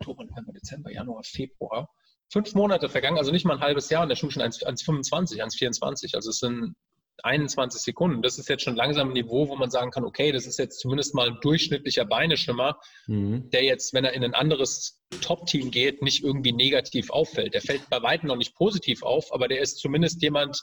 Oktober, 0.00 0.24
November, 0.24 0.52
Dezember, 0.52 0.90
Januar, 0.90 1.22
Februar. 1.24 1.88
Fünf 2.32 2.54
Monate 2.54 2.88
vergangen, 2.88 3.18
also 3.18 3.30
nicht 3.30 3.44
mal 3.44 3.54
ein 3.54 3.60
halbes 3.60 3.90
Jahr 3.90 4.02
und 4.02 4.08
der 4.08 4.16
Schuh 4.16 4.30
schon 4.30 4.42
1,25, 4.42 5.40
1,24. 5.40 6.14
Also 6.14 6.30
es 6.30 6.38
sind 6.38 6.74
21 7.22 7.80
Sekunden. 7.80 8.22
Das 8.22 8.38
ist 8.38 8.48
jetzt 8.48 8.62
schon 8.62 8.76
langsam 8.76 9.08
ein 9.08 9.12
Niveau, 9.12 9.48
wo 9.48 9.56
man 9.56 9.70
sagen 9.70 9.90
kann, 9.90 10.04
okay, 10.04 10.32
das 10.32 10.46
ist 10.46 10.58
jetzt 10.58 10.80
zumindest 10.80 11.14
mal 11.14 11.28
ein 11.28 11.38
durchschnittlicher 11.40 12.04
Beineschwimmer, 12.04 12.78
mhm. 13.06 13.50
der 13.50 13.62
jetzt, 13.62 13.94
wenn 13.94 14.04
er 14.04 14.12
in 14.12 14.24
ein 14.24 14.34
anderes 14.34 15.02
Top-Team 15.20 15.70
geht, 15.70 16.02
nicht 16.02 16.24
irgendwie 16.24 16.52
negativ 16.52 17.10
auffällt. 17.10 17.54
Der 17.54 17.62
fällt 17.62 17.88
bei 17.88 18.02
weitem 18.02 18.28
noch 18.28 18.36
nicht 18.36 18.54
positiv 18.56 19.02
auf, 19.02 19.32
aber 19.32 19.48
der 19.48 19.60
ist 19.60 19.78
zumindest 19.78 20.22
jemand, 20.22 20.60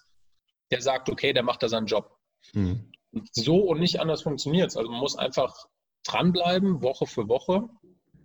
der 0.71 0.81
sagt, 0.81 1.09
okay, 1.09 1.33
der 1.33 1.43
macht 1.43 1.63
da 1.63 1.69
seinen 1.69 1.87
Job. 1.87 2.17
Mhm. 2.53 2.91
So 3.31 3.57
und 3.57 3.79
nicht 3.79 3.99
anders 3.99 4.23
funktioniert 4.23 4.69
es. 4.69 4.77
Also 4.77 4.89
man 4.89 4.99
muss 4.99 5.17
einfach 5.17 5.55
dranbleiben, 6.03 6.81
Woche 6.81 7.05
für 7.05 7.27
Woche 7.27 7.69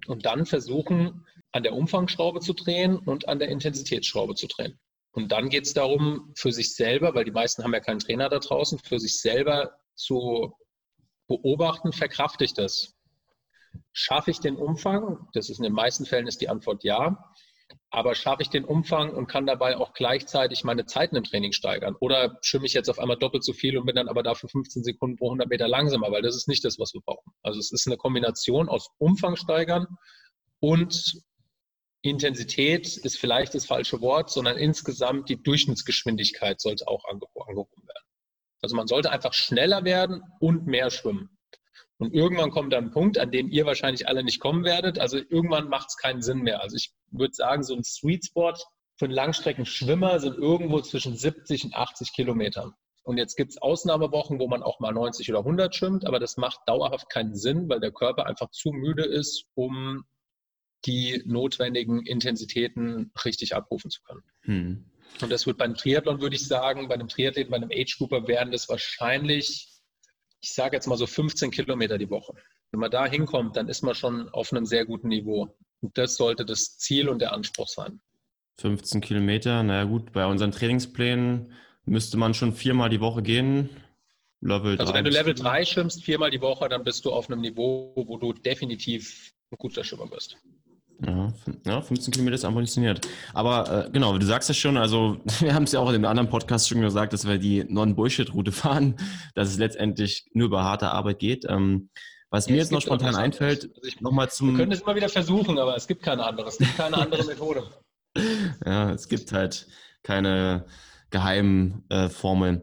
und 0.09 0.27
dann 0.27 0.47
versuchen, 0.47 1.27
an 1.53 1.63
der 1.63 1.75
Umfangsschraube 1.75 2.41
zu 2.41 2.53
drehen 2.53 2.97
und 2.97 3.29
an 3.29 3.39
der 3.39 3.49
Intensitätsschraube 3.49 4.35
zu 4.35 4.47
drehen. 4.47 4.79
Und 5.13 5.33
dann 5.33 5.49
geht 5.49 5.65
es 5.65 5.73
darum, 5.73 6.33
für 6.37 6.53
sich 6.53 6.75
selber, 6.75 7.15
weil 7.15 7.25
die 7.25 7.31
meisten 7.31 7.65
haben 7.65 7.73
ja 7.73 7.81
keinen 7.81 8.01
Trainer 8.01 8.29
da 8.29 8.39
draußen, 8.39 8.79
für 8.79 8.99
sich 8.99 9.21
selber 9.21 9.73
zu 9.95 10.55
beobachten, 11.27 11.93
verkrafte 11.93 12.45
ich 12.45 12.53
das? 12.53 12.95
Schaffe 13.93 14.31
ich 14.31 14.41
den 14.41 14.57
Umfang? 14.57 15.27
Das 15.33 15.49
ist 15.49 15.59
in 15.59 15.65
den 15.65 15.73
meisten 15.73 16.05
Fällen 16.05 16.27
ist 16.27 16.41
die 16.41 16.49
Antwort 16.49 16.85
ja. 16.85 17.33
Aber 17.91 18.15
schaffe 18.15 18.43
ich 18.43 18.51
den 18.51 18.65
Umfang 18.65 19.11
und 19.11 19.27
kann 19.27 19.47
dabei 19.47 19.77
auch 19.77 19.93
gleichzeitig 19.95 20.65
meine 20.65 20.87
Zeiten 20.87 21.17
im 21.17 21.25
Training 21.25 21.53
steigern? 21.53 21.97
Oder 22.01 22.39
schwimme 22.43 22.67
ich 22.67 22.75
jetzt 22.75 22.91
auf 22.91 22.99
einmal 22.99 23.17
doppelt 23.17 23.45
so 23.45 23.53
viel 23.53 23.79
und 23.79 23.87
bin 23.87 23.97
dann 23.97 24.09
aber 24.09 24.23
dafür 24.23 24.49
15 24.49 24.85
Sekunden 24.85 25.17
pro 25.17 25.27
100 25.27 25.49
Meter 25.49 25.67
langsamer? 25.67 26.11
Weil 26.11 26.23
das 26.23 26.37
ist 26.37 26.49
nicht 26.49 26.65
das, 26.65 26.79
was 26.79 26.93
wir 26.95 27.01
brauchen. 27.01 27.33
Also 27.43 27.59
es 27.59 27.73
ist 27.73 27.87
eine 27.87 27.97
Kombination 27.97 28.69
aus 28.69 28.89
Umfang 28.99 29.37
steigern 29.37 29.87
und 30.61 31.23
Intensität 32.03 32.97
ist 32.99 33.19
vielleicht 33.19 33.55
das 33.55 33.67
falsche 33.67 34.01
Wort, 34.01 34.31
sondern 34.31 34.57
insgesamt 34.59 35.29
die 35.29 35.43
Durchschnittsgeschwindigkeit 35.43 36.61
sollte 36.61 36.87
auch 36.87 37.05
angehoben 37.07 37.89
werden. 37.89 38.07
Also 38.63 38.77
man 38.77 38.87
sollte 38.87 39.11
einfach 39.11 39.33
schneller 39.33 39.85
werden 39.85 40.23
und 40.41 40.67
mehr 40.67 40.91
schwimmen. 40.91 41.36
Und 41.99 42.13
irgendwann 42.13 42.51
kommt 42.51 42.73
dann 42.73 42.87
ein 42.87 42.91
Punkt, 42.91 43.19
an 43.19 43.31
dem 43.31 43.49
ihr 43.49 43.65
wahrscheinlich 43.65 44.07
alle 44.07 44.23
nicht 44.23 44.41
kommen 44.41 44.65
werdet. 44.65 44.99
Also 44.99 45.17
irgendwann 45.17 45.69
macht 45.69 45.89
es 45.89 45.97
keinen 45.97 46.23
Sinn 46.23 46.41
mehr. 46.41 46.63
Also 46.63 46.77
ich 46.77 46.93
würde 47.11 47.35
sagen, 47.35 47.63
so 47.63 47.75
ein 47.75 47.85
Sweet 47.85 48.27
Spot 48.27 48.55
für 48.97 49.07
einen 49.07 49.15
Langstreckenschwimmer 49.15 50.21
sind 50.21 50.37
irgendwo 50.37 50.81
zwischen 50.81 51.17
70 51.17 51.65
und 51.65 51.75
80 51.75 52.13
Kilometern. 52.13 52.73
Und 53.03 53.19
jetzt 53.19 53.37
gibt 53.37 53.53
es 53.53 53.63
Ausnahmewochen, 53.63 54.41
wo 54.41 54.49
man 54.49 54.63
auch 54.63 54.81
mal 54.81 54.93
90 54.93 55.31
oder 55.31 55.39
100 55.39 55.75
schwimmt, 55.75 56.07
aber 56.07 56.19
das 56.19 56.37
macht 56.39 56.61
dauerhaft 56.67 57.09
keinen 57.09 57.37
Sinn, 57.37 57.69
weil 57.69 57.79
der 57.79 57.93
Körper 57.93 58.27
einfach 58.27 58.51
zu 58.51 58.71
müde 58.71 59.05
ist, 59.05 59.47
um 59.55 60.05
die 60.87 61.23
notwendigen 61.25 62.05
Intensitäten 62.05 63.13
richtig 63.25 63.55
abrufen 63.55 63.91
zu 63.91 64.03
können. 64.03 64.25
Hm. 64.43 64.91
Und 65.23 65.31
das 65.31 65.47
wird 65.47 65.57
beim 65.57 65.77
Triathlon, 65.77 66.21
würde 66.21 66.35
ich 66.35 66.47
sagen, 66.47 66.89
bei 66.89 66.95
einem 66.95 67.09
Triathleten, 67.09 67.51
bei 67.51 67.57
einem 67.57 67.71
Age-Grouper 67.73 68.27
werden 68.27 68.51
das 68.51 68.69
wahrscheinlich, 68.69 69.69
ich 70.47 70.55
sage 70.55 70.77
jetzt 70.77 70.87
mal 70.87 70.97
so 70.97 71.09
15 71.09 71.51
Kilometer 71.51 71.99
die 71.99 72.09
Woche. 72.09 72.33
Wenn 72.71 72.79
man 72.79 72.91
da 72.91 73.05
hinkommt, 73.05 73.57
dann 73.57 73.69
ist 73.69 73.83
man 73.83 73.97
schon 73.97 74.29
auf 74.29 74.53
einem 74.53 74.65
sehr 74.65 74.87
guten 74.87 75.09
Niveau. 75.09 75.57
Und 75.81 75.99
das 75.99 76.15
sollte 76.15 76.45
das 76.45 76.79
Ziel 76.79 77.09
und 77.09 77.21
der 77.21 77.33
Anspruch 77.33 77.67
sein. 77.67 78.01
15 78.59 79.01
Kilometer, 79.01 79.65
naja 79.65 79.85
gut, 79.85 80.13
bei 80.13 80.25
unseren 80.25 80.53
Trainingsplänen 80.53 81.53
müsste 81.85 82.17
man 82.17 82.33
schon 82.33 82.53
viermal 82.53 82.91
die 82.91 83.01
Woche 83.01 83.23
gehen. 83.23 83.71
Level 84.41 84.79
also 84.79 84.95
wenn 84.95 85.05
du 85.05 85.11
Level 85.11 85.35
3 85.35 85.65
schwimmst, 85.65 86.05
viermal 86.05 86.31
die 86.31 86.41
Woche, 86.41 86.69
dann 86.69 86.85
bist 86.85 87.05
du 87.05 87.13
auf 87.13 87.29
einem 87.29 87.41
Niveau, 87.41 87.93
wo 87.97 88.17
du 88.17 88.33
definitiv 88.33 89.33
ein 89.51 89.57
guter 89.59 89.83
Schwimmer 89.83 90.07
bist. 90.07 90.39
Ja, 91.05 91.33
ja, 91.67 91.83
15 91.83 92.13
Kilometer 92.13 92.37
ist 92.37 92.45
ambitioniert. 92.45 93.07
Aber 93.35 93.87
äh, 93.87 93.91
genau, 93.91 94.17
du 94.17 94.25
sagst 94.25 94.49
es 94.49 94.57
schon, 94.57 94.77
also 94.77 95.19
wir 95.41 95.55
haben 95.55 95.65
es 95.65 95.73
ja 95.73 95.81
auch 95.81 95.89
in 95.91 95.97
einem 95.97 96.07
anderen 96.07 96.31
Podcast 96.31 96.69
schon 96.69 96.81
gesagt, 96.81 97.13
dass 97.13 97.27
wir 97.27 97.39
die 97.39 97.65
Non-Bullshit-Route 97.65 98.53
fahren, 98.53 98.97
dass 99.35 99.49
es 99.49 99.59
letztendlich 99.59 100.27
nur 100.33 100.47
über 100.47 100.65
harte 100.65 100.91
Arbeit 100.91 101.19
geht. 101.19 101.45
Ähm, 101.49 101.91
was 102.31 102.47
ja, 102.47 102.53
mir 102.53 102.59
jetzt 102.59 102.73
noch 102.73 102.81
spontan 102.81 103.15
einfällt, 103.15 103.71
also 103.83 103.97
nochmal 104.01 104.31
zum... 104.31 104.51
Wir 104.51 104.59
können 104.59 104.73
es 104.73 104.81
immer 104.81 104.97
wieder 104.97 105.09
versuchen, 105.09 105.59
aber 105.59 105.77
es 105.77 105.87
gibt 105.87 106.03
keine 106.03 106.25
andere, 106.25 106.49
es 106.49 106.59
gibt 106.59 106.77
keine 106.77 106.97
andere 106.97 107.25
Methode. 107.25 107.65
ja, 108.65 108.91
es 108.91 109.09
gibt 109.09 109.33
halt 109.33 109.69
keine 110.03 110.67
geheimen 111.11 111.85
äh, 111.89 112.09
Formeln. 112.09 112.63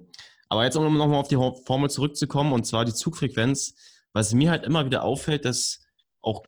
Aber 0.50 0.66
jetzt, 0.66 0.75
um 0.75 0.98
nochmal 0.98 1.20
auf 1.20 1.30
die 1.30 1.36
Formel 1.66 1.90
zurückzukommen, 1.90 2.52
und 2.52 2.66
zwar 2.66 2.86
die 2.86 2.94
Zugfrequenz, 2.94 3.75
was 4.12 4.34
mir 4.34 4.52
halt 4.52 4.66
immer 4.66 4.86
wieder 4.86 5.04
auffällt, 5.04 5.46
dass 5.46 5.82
auch 6.22 6.44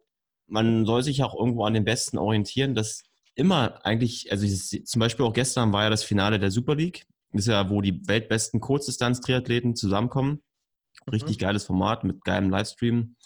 man 0.47 0.85
soll 0.85 1.03
sich 1.03 1.23
auch 1.23 1.37
irgendwo 1.37 1.65
an 1.65 1.73
den 1.73 1.85
Besten 1.85 2.17
orientieren, 2.17 2.75
dass 2.75 3.03
immer 3.35 3.85
eigentlich, 3.85 4.31
also 4.31 4.47
zum 4.47 4.99
Beispiel 4.99 5.25
auch 5.25 5.33
gestern 5.33 5.73
war 5.73 5.83
ja 5.83 5.89
das 5.89 6.03
Finale 6.03 6.39
der 6.39 6.51
Super 6.51 6.75
League, 6.75 7.05
das 7.35 7.41
ist 7.41 7.47
ja, 7.47 7.69
wo 7.69 7.81
die 7.81 8.07
weltbesten 8.07 8.61
Kurzdistanz-Triathleten 8.61 9.75
zusammenkommen. 9.75 10.41
Richtig 11.11 11.37
mhm. 11.37 11.41
geiles 11.41 11.65
Format 11.65 12.05
mit 12.05 12.23
geilem 12.23 12.49
Livestream. 12.49 13.17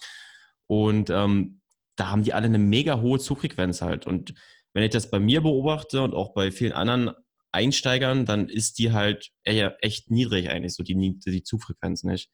Und 0.65 1.11
ähm, 1.11 1.61
da 1.95 2.09
haben 2.09 2.23
die 2.23 2.33
alle 2.33 2.45
eine 2.45 2.57
mega 2.57 3.01
hohe 3.01 3.19
Zugfrequenz 3.19 3.81
halt. 3.81 4.07
Und 4.07 4.33
wenn 4.73 4.83
ich 4.83 4.89
das 4.89 5.11
bei 5.11 5.19
mir 5.19 5.41
beobachte 5.41 6.01
und 6.01 6.15
auch 6.15 6.33
bei 6.33 6.51
vielen 6.51 6.71
anderen 6.71 7.11
Einsteigern, 7.51 8.25
dann 8.25 8.49
ist 8.49 8.79
die 8.79 8.93
halt 8.93 9.29
eher 9.43 9.77
echt 9.81 10.09
niedrig 10.09 10.49
eigentlich, 10.49 10.73
so 10.73 10.83
die, 10.83 10.95
die 10.95 11.43
Zugfrequenz 11.43 12.03
nicht. 12.03 12.29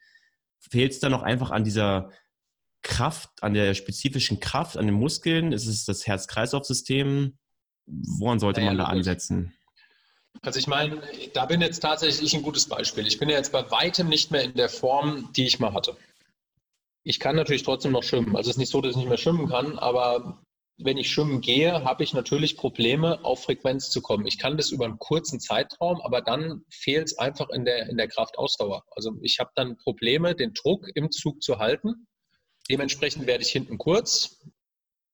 Fehlt 0.60 0.94
es 0.94 1.00
dann 1.00 1.12
noch 1.12 1.24
einfach 1.24 1.52
an 1.52 1.64
dieser 1.64 2.10
Kraft, 2.86 3.42
an 3.42 3.56
der 3.56 3.74
spezifischen 3.74 4.40
Kraft, 4.40 4.78
an 4.78 4.86
den 4.86 4.96
Muskeln? 4.96 5.52
Ist 5.52 5.66
es 5.66 5.86
das 5.86 6.06
Herz-Kreislauf-System? 6.06 7.36
Woran 7.88 8.40
sollte 8.40 8.62
naja, 8.62 8.72
man 8.72 8.78
da 8.78 8.86
ansetzen? 8.86 9.54
Also 10.44 10.60
ich 10.60 10.68
meine, 10.68 11.02
da 11.34 11.48
bin 11.48 11.62
jetzt 11.62 11.80
tatsächlich 11.80 12.36
ein 12.36 12.44
gutes 12.44 12.68
Beispiel. 12.68 13.08
Ich 13.08 13.18
bin 13.18 13.28
ja 13.28 13.38
jetzt 13.38 13.52
bei 13.52 13.70
weitem 13.72 14.08
nicht 14.08 14.30
mehr 14.30 14.44
in 14.44 14.54
der 14.54 14.70
Form, 14.70 15.32
die 15.36 15.48
ich 15.48 15.60
mal 15.60 15.74
hatte. 15.74 15.98
Ich 17.04 17.20
kann 17.20 17.36
natürlich 17.36 17.64
trotzdem 17.64 17.92
noch 17.92 18.04
schwimmen. 18.04 18.36
Also 18.36 18.52
es 18.52 18.56
ist 18.56 18.60
nicht 18.60 18.72
so, 18.72 18.82
dass 18.82 18.92
ich 18.92 18.98
nicht 18.98 19.10
mehr 19.10 19.18
schwimmen 19.18 19.50
kann, 19.50 19.80
aber 19.80 20.44
wenn 20.78 20.98
ich 20.98 21.10
schwimmen 21.10 21.42
gehe, 21.42 21.84
habe 21.84 22.04
ich 22.04 22.14
natürlich 22.14 22.56
Probleme, 22.56 23.26
auf 23.26 23.44
Frequenz 23.44 23.90
zu 23.90 24.02
kommen. 24.02 24.28
Ich 24.28 24.38
kann 24.38 24.58
das 24.58 24.70
über 24.70 24.86
einen 24.86 25.00
kurzen 25.00 25.40
Zeitraum, 25.40 26.02
aber 26.02 26.22
dann 26.22 26.62
fehlt 26.70 27.08
es 27.08 27.18
einfach 27.18 27.50
in 27.50 27.66
der, 27.66 27.90
in 27.90 27.98
der 27.98 28.10
Kraftausdauer. 28.10 28.84
Also 28.92 29.14
ich 29.24 29.40
habe 29.40 29.50
dann 29.56 29.78
Probleme, 29.78 30.36
den 30.36 30.54
Druck 30.54 30.86
im 30.94 31.10
Zug 31.10 31.42
zu 31.42 31.58
halten 31.58 32.06
Dementsprechend 32.70 33.28
werde 33.28 33.44
ich 33.44 33.52
hinten 33.52 33.78
kurz 33.78 34.42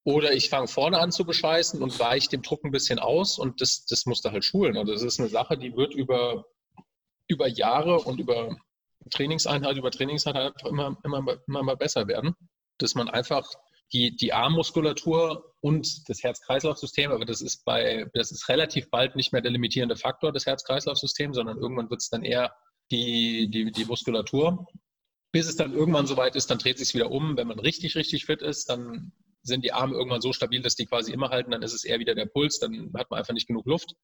oder 0.03 0.33
ich 0.33 0.49
fange 0.49 0.67
vorne 0.67 0.99
an 0.99 1.11
zu 1.11 1.25
bescheißen 1.25 1.81
und 1.81 1.99
weiche 1.99 2.29
dem 2.29 2.41
Druck 2.41 2.63
ein 2.63 2.71
bisschen 2.71 2.99
aus 2.99 3.37
und 3.37 3.61
das, 3.61 3.85
das 3.85 4.05
musst 4.05 4.25
du 4.25 4.31
halt 4.31 4.43
schulen. 4.43 4.77
Und 4.77 4.87
das 4.87 5.03
ist 5.03 5.19
eine 5.19 5.29
Sache, 5.29 5.57
die 5.57 5.75
wird 5.75 5.93
über, 5.93 6.45
über 7.27 7.47
Jahre 7.47 7.99
und 7.99 8.19
über 8.19 8.57
Trainingseinheit, 9.09 9.77
über 9.77 9.91
Trainingseinheit 9.91 10.53
immer, 10.65 10.97
immer, 11.03 11.37
immer 11.47 11.63
mal 11.63 11.77
besser 11.77 12.07
werden, 12.07 12.35
dass 12.77 12.95
man 12.95 13.09
einfach 13.09 13.47
die, 13.93 14.15
die 14.15 14.33
Armmuskulatur 14.33 15.53
und 15.59 16.09
das 16.09 16.23
Herz-Kreislauf-System, 16.23 17.11
aber 17.11 17.25
das 17.25 17.41
ist 17.41 17.65
bei, 17.65 18.09
das 18.13 18.31
ist 18.31 18.47
relativ 18.47 18.89
bald 18.89 19.15
nicht 19.15 19.33
mehr 19.33 19.41
der 19.41 19.51
limitierende 19.51 19.97
Faktor 19.97 20.31
des 20.31 20.45
Herz-Kreislauf-Systems, 20.45 21.35
sondern 21.35 21.57
irgendwann 21.57 21.89
wird 21.89 22.01
es 22.01 22.09
dann 22.09 22.23
eher 22.23 22.55
die, 22.89 23.49
die, 23.49 23.71
die 23.71 23.85
Muskulatur 23.85 24.67
bis 25.31 25.47
es 25.47 25.55
dann 25.55 25.73
irgendwann 25.73 26.07
soweit 26.07 26.35
ist, 26.35 26.49
dann 26.49 26.57
dreht 26.57 26.77
sich 26.77 26.93
wieder 26.93 27.11
um. 27.11 27.37
Wenn 27.37 27.47
man 27.47 27.59
richtig, 27.59 27.95
richtig 27.95 28.25
fit 28.25 28.41
ist, 28.41 28.69
dann 28.69 29.13
sind 29.43 29.63
die 29.63 29.73
Arme 29.73 29.95
irgendwann 29.95 30.21
so 30.21 30.33
stabil, 30.33 30.61
dass 30.61 30.75
die 30.75 30.85
quasi 30.85 31.11
immer 31.11 31.29
halten. 31.29 31.51
Dann 31.51 31.63
ist 31.63 31.73
es 31.73 31.83
eher 31.83 31.99
wieder 31.99 32.15
der 32.15 32.25
Puls, 32.25 32.59
dann 32.59 32.91
hat 32.95 33.09
man 33.09 33.19
einfach 33.19 33.33
nicht 33.33 33.47
genug 33.47 33.65
Luft. 33.65 33.95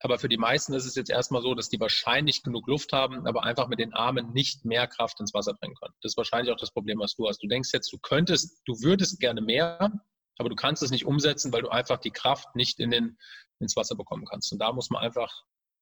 Aber 0.00 0.18
für 0.18 0.28
die 0.28 0.36
meisten 0.36 0.74
ist 0.74 0.84
es 0.84 0.94
jetzt 0.94 1.08
erstmal 1.08 1.40
so, 1.40 1.54
dass 1.54 1.70
die 1.70 1.80
wahrscheinlich 1.80 2.42
genug 2.42 2.66
Luft 2.68 2.92
haben, 2.92 3.26
aber 3.26 3.44
einfach 3.44 3.68
mit 3.68 3.78
den 3.78 3.94
Armen 3.94 4.32
nicht 4.32 4.64
mehr 4.64 4.86
Kraft 4.86 5.20
ins 5.20 5.32
Wasser 5.32 5.54
bringen 5.54 5.74
können. 5.74 5.94
Das 6.02 6.12
ist 6.12 6.16
wahrscheinlich 6.18 6.52
auch 6.52 6.58
das 6.58 6.70
Problem, 6.70 6.98
was 6.98 7.14
du 7.14 7.26
hast. 7.26 7.42
Du 7.42 7.48
denkst 7.48 7.70
jetzt, 7.72 7.90
du 7.92 7.98
könntest, 7.98 8.60
du 8.66 8.74
würdest 8.82 9.20
gerne 9.20 9.40
mehr, 9.40 9.90
Aber 10.38 10.50
du 10.50 10.54
kannst 10.54 10.82
es 10.82 10.90
nicht 10.90 11.06
umsetzen, 11.06 11.52
weil 11.52 11.62
du 11.62 11.70
einfach 11.70 11.98
die 11.98 12.10
Kraft 12.10 12.54
nicht 12.54 12.78
in 12.78 12.90
den, 12.90 13.16
ins 13.58 13.74
Wasser 13.74 13.96
bekommen 13.96 14.26
kannst. 14.26 14.52
Und 14.52 14.58
da 14.58 14.72
muss 14.72 14.90
man 14.90 15.02
einfach 15.02 15.32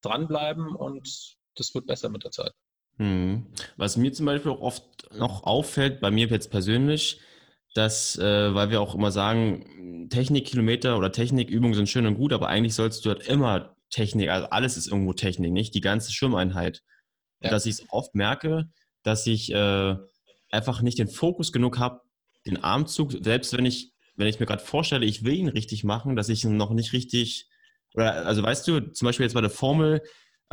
dranbleiben 0.03 0.77
und 0.77 1.37
das 1.57 1.75
wird 1.75 1.87
besser 1.87 2.09
mit 2.09 2.23
der 2.23 2.31
Zeit. 2.31 2.53
Hm. 2.99 3.47
Was 3.77 3.97
mir 3.97 4.13
zum 4.13 4.27
Beispiel 4.27 4.53
auch 4.53 4.61
oft 4.61 4.85
noch 5.17 5.45
auffällt, 5.45 6.01
bei 6.01 6.11
mir 6.11 6.29
jetzt 6.29 6.51
persönlich, 6.51 7.21
dass, 7.75 8.17
äh, 8.19 8.55
weil 8.55 8.71
wir 8.71 8.81
auch 8.81 8.95
immer 8.95 9.11
sagen, 9.11 10.09
Technikkilometer 10.11 10.97
oder 10.97 11.11
Technikübungen 11.11 11.75
sind 11.75 11.89
schön 11.89 12.07
und 12.07 12.17
gut, 12.17 12.33
aber 12.33 12.49
eigentlich 12.49 12.75
sollst 12.75 13.05
du 13.05 13.11
halt 13.11 13.27
immer 13.27 13.75
Technik, 13.91 14.31
also 14.31 14.49
alles 14.51 14.77
ist 14.77 14.87
irgendwo 14.87 15.13
Technik, 15.13 15.53
nicht 15.53 15.75
die 15.75 15.81
ganze 15.81 16.13
Schwimmeinheit. 16.13 16.83
Ja. 17.41 17.51
Dass 17.51 17.67
ich 17.67 17.75
es 17.75 17.85
oft 17.91 18.15
merke, 18.15 18.71
dass 19.03 19.27
ich 19.27 19.53
äh, 19.53 19.97
einfach 20.51 20.83
nicht 20.83 20.99
den 20.99 21.09
Fokus 21.09 21.53
genug 21.53 21.79
habe, 21.79 22.01
den 22.47 22.63
Armzug, 22.63 23.13
selbst 23.13 23.57
wenn 23.57 23.67
ich, 23.67 23.93
wenn 24.17 24.29
ich 24.29 24.39
mir 24.39 24.47
gerade 24.47 24.63
vorstelle, 24.63 25.05
ich 25.05 25.25
will 25.25 25.35
ihn 25.35 25.49
richtig 25.49 25.85
machen, 25.85 26.17
dass 26.17 26.29
ich 26.29 26.45
ihn 26.45 26.57
noch 26.57 26.71
nicht 26.71 26.93
richtig, 26.93 27.49
oder 27.95 28.27
also 28.27 28.43
weißt 28.43 28.67
du, 28.69 28.93
zum 28.93 29.07
Beispiel 29.07 29.25
jetzt 29.25 29.35
bei 29.35 29.41
der 29.41 29.51
Formel, 29.51 30.03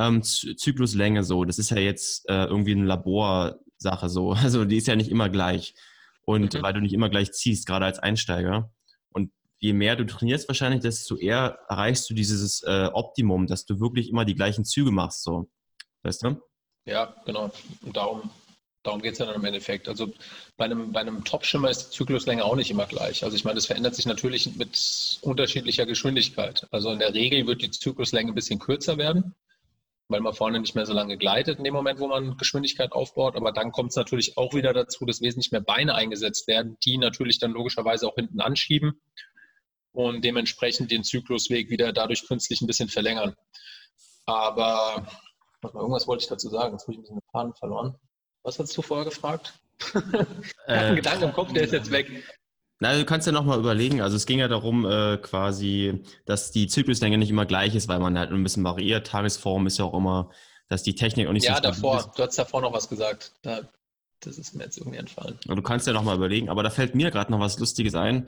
ähm, 0.02 0.24
Zykluslänge 0.24 1.24
so, 1.24 1.46
das 1.46 1.60
ist 1.60 1.72
ja 1.72 1.78
jetzt 1.78 2.28
äh, 2.30 2.46
irgendwie 2.46 2.72
eine 2.72 2.86
Laborsache 2.86 4.10
so, 4.10 4.32
also 4.34 4.66
die 4.66 4.78
ist 4.78 4.88
ja 4.88 4.96
nicht 4.96 5.10
immer 5.10 5.30
gleich. 5.30 5.74
Und 6.24 6.54
mhm. 6.54 6.62
weil 6.62 6.74
du 6.74 6.82
nicht 6.82 6.94
immer 6.94 7.10
gleich 7.10 7.32
ziehst, 7.32 7.66
gerade 7.66 7.86
als 7.86 8.00
Einsteiger. 8.00 8.72
Und 9.10 9.32
je 9.60 9.74
mehr 9.74 9.96
du 9.96 10.06
trainierst 10.06 10.48
wahrscheinlich, 10.48 10.82
desto 10.82 11.18
eher 11.18 11.60
erreichst 11.68 12.10
du 12.10 12.14
dieses 12.14 12.64
äh, 12.64 12.90
Optimum, 12.94 13.48
dass 13.48 13.66
du 13.66 13.80
wirklich 13.80 14.10
immer 14.10 14.26
die 14.26 14.36
gleichen 14.36 14.66
Züge 14.66 14.92
machst, 14.92 15.24
so. 15.24 15.50
Weißt 16.04 16.24
du? 16.24 16.42
Ja, 16.86 17.16
genau. 17.26 17.52
Und 17.82 17.96
darum, 17.96 18.30
darum 18.84 19.02
geht 19.02 19.14
es 19.14 19.20
ja 19.20 19.26
dann 19.26 19.36
im 19.36 19.46
Endeffekt. 19.46 19.88
Also 19.88 20.14
bei 20.58 20.66
einem, 20.66 20.92
bei 20.92 21.02
einem 21.02 21.24
Top-Schimmer 21.24 21.70
ist 21.70 21.88
die 21.88 21.98
Zykluslänge 21.98 22.44
auch 22.44 22.56
nicht 22.56 22.72
immer 22.72 22.86
gleich. 22.86 23.24
Also 23.24 23.36
ich 23.36 23.44
meine, 23.44 23.56
das 23.56 23.68
verändert 23.68 23.96
sich 23.96 24.06
natürlich 24.06 24.56
mit 24.56 25.20
unterschiedlicher 25.22 25.86
Geschwindigkeit. 25.86 26.68
Also 26.72 26.92
in 26.92 27.00
der 27.00 27.14
Regel 27.14 27.46
wird 27.46 27.62
die 27.62 27.72
Zykluslänge 27.72 28.32
ein 28.32 28.36
bisschen 28.36 28.60
kürzer 28.60 28.98
werden 28.98 29.36
weil 30.12 30.22
man 30.22 30.34
vorne 30.34 30.60
nicht 30.60 30.76
mehr 30.76 30.86
so 30.86 30.94
lange 30.94 31.18
gleitet 31.18 31.58
in 31.58 31.64
dem 31.64 31.74
Moment, 31.74 32.00
wo 32.00 32.08
man 32.08 32.38
Geschwindigkeit 32.38 32.92
aufbaut. 32.92 33.36
Aber 33.36 33.52
dann 33.52 33.72
kommt 33.72 33.92
es 33.92 33.96
natürlich 33.96 34.38
auch 34.38 34.54
wieder 34.54 34.74
dazu, 34.74 35.06
dass 35.06 35.22
wesentlich 35.22 35.52
mehr 35.52 35.62
Beine 35.62 35.96
eingesetzt 35.96 36.48
werden, 36.48 36.78
die 36.86 36.98
natürlich 36.98 37.40
dann 37.40 37.52
logischerweise 37.52 38.08
auch 38.08 38.16
hinten 38.16 38.42
anschieben 38.42 39.02
und 39.94 40.24
dementsprechend 40.24 40.92
den 40.92 41.04
Zyklusweg 41.04 41.70
wieder 41.70 41.94
dadurch 41.94 42.28
künstlich 42.28 42.62
ein 42.62 42.68
bisschen 42.68 42.90
verlängern. 42.90 43.36
Aber 44.26 45.08
irgendwas 45.64 46.08
wollte 46.08 46.24
ich 46.24 46.30
dazu 46.30 46.50
sagen, 46.50 46.74
jetzt 46.74 46.84
habe 46.84 46.94
ich 46.94 47.00
ein 47.00 47.02
bisschen 47.02 47.18
den 47.18 47.32
Faden 47.32 47.54
verloren. 47.54 47.96
Was 48.44 48.60
hast 48.60 48.76
du 48.78 48.82
vorher 48.82 49.06
gefragt? 49.06 49.54
ich 49.80 49.96
habe 49.96 50.48
einen 50.68 50.96
Gedanken 50.96 51.24
im 51.26 51.34
Kopf, 51.34 51.54
der 51.54 51.64
ist 51.64 51.74
jetzt 51.74 51.92
weg. 51.92 52.08
Na, 52.82 52.98
du 52.98 53.06
kannst 53.06 53.28
ja 53.28 53.32
nochmal 53.32 53.60
überlegen. 53.60 54.02
Also 54.02 54.16
es 54.16 54.26
ging 54.26 54.40
ja 54.40 54.48
darum, 54.48 54.88
äh, 54.88 55.18
quasi, 55.18 56.02
dass 56.26 56.50
die 56.50 56.66
Zykluslänge 56.66 57.20
nicht 57.20 57.30
immer 57.30 57.46
gleich 57.46 57.76
ist, 57.76 57.88
weil 57.88 58.00
man 58.00 58.18
halt 58.18 58.32
ein 58.32 58.42
bisschen 58.42 58.64
variiert. 58.64 59.06
Tagesform 59.06 59.68
ist 59.68 59.78
ja 59.78 59.86
auch 59.86 59.94
immer, 59.94 60.32
dass 60.68 60.82
die 60.82 60.96
Technik 60.96 61.28
auch 61.28 61.32
nicht 61.32 61.46
ja, 61.46 61.52
so 61.52 61.56
Ja, 61.58 61.62
davor. 61.62 62.00
Ist. 62.00 62.10
Du 62.18 62.24
hast 62.24 62.40
davor 62.40 62.62
noch 62.62 62.74
was 62.74 62.90
gesagt. 62.90 63.34
Da, 63.44 63.62
das 64.22 64.40
ist 64.40 64.56
mir 64.56 64.64
jetzt 64.64 64.80
irgendwie 64.80 64.98
entfallen. 64.98 65.38
Und 65.48 65.56
du 65.58 65.62
kannst 65.62 65.86
ja 65.86 65.94
nochmal 65.94 66.16
überlegen. 66.16 66.50
Aber 66.50 66.64
da 66.64 66.72
fällt 66.72 66.96
mir 66.96 67.12
gerade 67.12 67.32
noch 67.32 67.40
was 67.40 67.60
Lustiges 67.60 67.94
ein. 67.94 68.28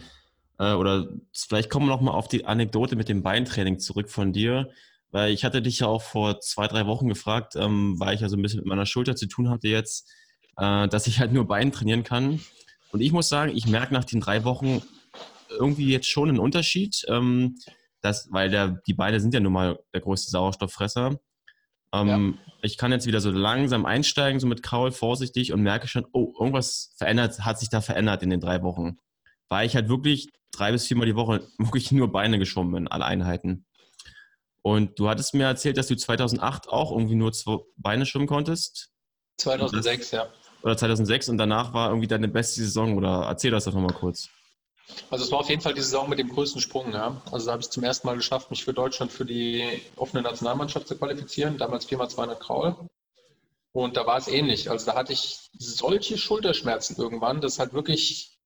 Äh, 0.60 0.74
oder 0.74 1.08
vielleicht 1.34 1.72
kommen 1.72 1.88
wir 1.88 1.96
nochmal 1.96 2.14
auf 2.14 2.28
die 2.28 2.46
Anekdote 2.46 2.96
mit 2.96 3.10
dem 3.10 3.24
Beintraining 3.24 3.80
zurück 3.80 4.12
von 4.12 4.34
dir. 4.34 4.70
Weil 5.10 5.34
ich 5.34 5.44
hatte 5.46 5.64
dich 5.64 5.80
ja 5.80 5.88
auch 5.88 6.04
vor 6.04 6.42
zwei, 6.42 6.68
drei 6.68 6.86
Wochen 6.86 7.08
gefragt, 7.08 7.56
ähm, 7.56 8.00
weil 8.00 8.14
ich 8.14 8.22
ja 8.22 8.30
so 8.30 8.38
ein 8.38 8.42
bisschen 8.44 8.60
mit 8.60 8.68
meiner 8.68 8.86
Schulter 8.86 9.16
zu 9.16 9.26
tun 9.26 9.50
hatte 9.50 9.68
jetzt, 9.68 10.12
äh, 10.58 10.88
dass 10.90 11.08
ich 11.08 11.20
halt 11.20 11.34
nur 11.34 11.48
Bein 11.48 11.72
trainieren 11.72 12.04
kann. 12.04 12.40
Und 12.94 13.02
ich 13.02 13.12
muss 13.12 13.28
sagen, 13.28 13.52
ich 13.56 13.66
merke 13.66 13.94
nach 13.94 14.04
den 14.04 14.22
drei 14.22 14.44
Wochen 14.44 14.82
irgendwie 15.50 15.92
jetzt 15.92 16.08
schon 16.08 16.30
einen 16.30 16.40
Unterschied, 16.40 17.04
ähm, 17.10 17.58
dass, 18.02 18.32
weil 18.32 18.52
der, 18.52 18.82
die 18.86 18.94
Beine 18.94 19.20
sind 19.20 19.34
ja 19.34 19.40
nun 19.40 19.52
mal 19.52 19.80
der 19.94 20.02
größte 20.02 20.30
Sauerstofffresser. 20.30 21.20
Ähm, 21.92 22.38
ja. 22.38 22.54
Ich 22.62 22.78
kann 22.78 22.92
jetzt 22.92 23.08
wieder 23.08 23.20
so 23.20 23.32
langsam 23.32 23.88
einsteigen, 23.88 24.40
so 24.40 24.46
mit 24.46 24.62
Kraul 24.62 24.92
vorsichtig 24.92 25.54
und 25.54 25.64
merke 25.64 25.88
schon, 25.88 26.06
oh, 26.14 26.34
irgendwas 26.40 26.94
verändert, 26.98 27.40
hat 27.40 27.60
sich 27.60 27.70
da 27.70 27.82
verändert 27.82 28.22
in 28.22 28.30
den 28.30 28.40
drei 28.40 28.62
Wochen. 28.62 29.00
Weil 29.50 29.66
ich 29.66 29.76
halt 29.76 29.90
wirklich 29.90 30.30
drei 30.52 30.72
bis 30.72 30.86
viermal 30.86 31.08
die 31.08 31.16
Woche 31.16 31.48
wirklich 31.58 31.92
nur 31.92 32.12
Beine 32.12 32.38
geschwommen 32.38 32.74
bin, 32.74 32.88
alle 32.88 33.06
Einheiten. 33.06 33.66
Und 34.62 35.00
du 35.00 35.10
hattest 35.10 35.34
mir 35.34 35.46
erzählt, 35.46 35.78
dass 35.78 35.88
du 35.88 35.96
2008 35.96 36.70
auch 36.70 36.92
irgendwie 36.92 37.16
nur 37.16 37.34
zwei 37.34 37.58
Beine 37.76 38.06
schwimmen 38.06 38.28
konntest. 38.28 38.92
2006, 39.40 40.12
das, 40.12 40.12
ja 40.12 40.32
oder 40.64 40.78
2006 40.78 41.30
und 41.30 41.38
danach 41.38 41.74
war 41.74 41.90
irgendwie 41.90 42.08
deine 42.08 42.30
beste 42.30 42.62
Saison 42.62 42.98
oder 42.98 43.26
erzähl 43.28 43.52
das 43.52 43.66
doch 43.66 43.74
nochmal 43.74 43.94
kurz. 43.94 44.30
Also 45.10 45.26
es 45.26 45.32
war 45.32 45.40
auf 45.40 45.50
jeden 45.50 45.62
Fall 45.62 45.74
die 45.74 45.82
Saison 45.82 46.10
mit 46.10 46.20
dem 46.20 46.30
größten 46.30 46.62
Sprung. 46.62 46.94
Ja. 46.94 47.22
Also 47.32 47.48
da 47.48 47.54
habe 47.54 47.62
ich 47.62 47.70
zum 47.70 47.84
ersten 47.84 48.08
Mal 48.08 48.16
geschafft, 48.16 48.50
mich 48.50 48.64
für 48.64 48.74
Deutschland 48.74 49.12
für 49.12 49.26
die 49.26 49.82
offene 49.96 50.24
Nationalmannschaft 50.24 50.88
zu 50.88 50.98
qualifizieren. 50.98 51.58
Damals 51.58 51.88
4x200 51.88 52.36
Kraul. 52.36 52.76
Und 53.74 53.98
da 53.98 54.06
war 54.06 54.18
es 54.18 54.28
ähnlich. 54.28 54.70
Also 54.70 54.86
da 54.86 54.96
hatte 54.96 55.14
ich 55.14 55.50
solche 55.58 56.18
Schulterschmerzen 56.18 56.96
irgendwann, 56.98 57.42
dass 57.42 57.60
halt 57.60 57.74
wirklich, 57.74 58.38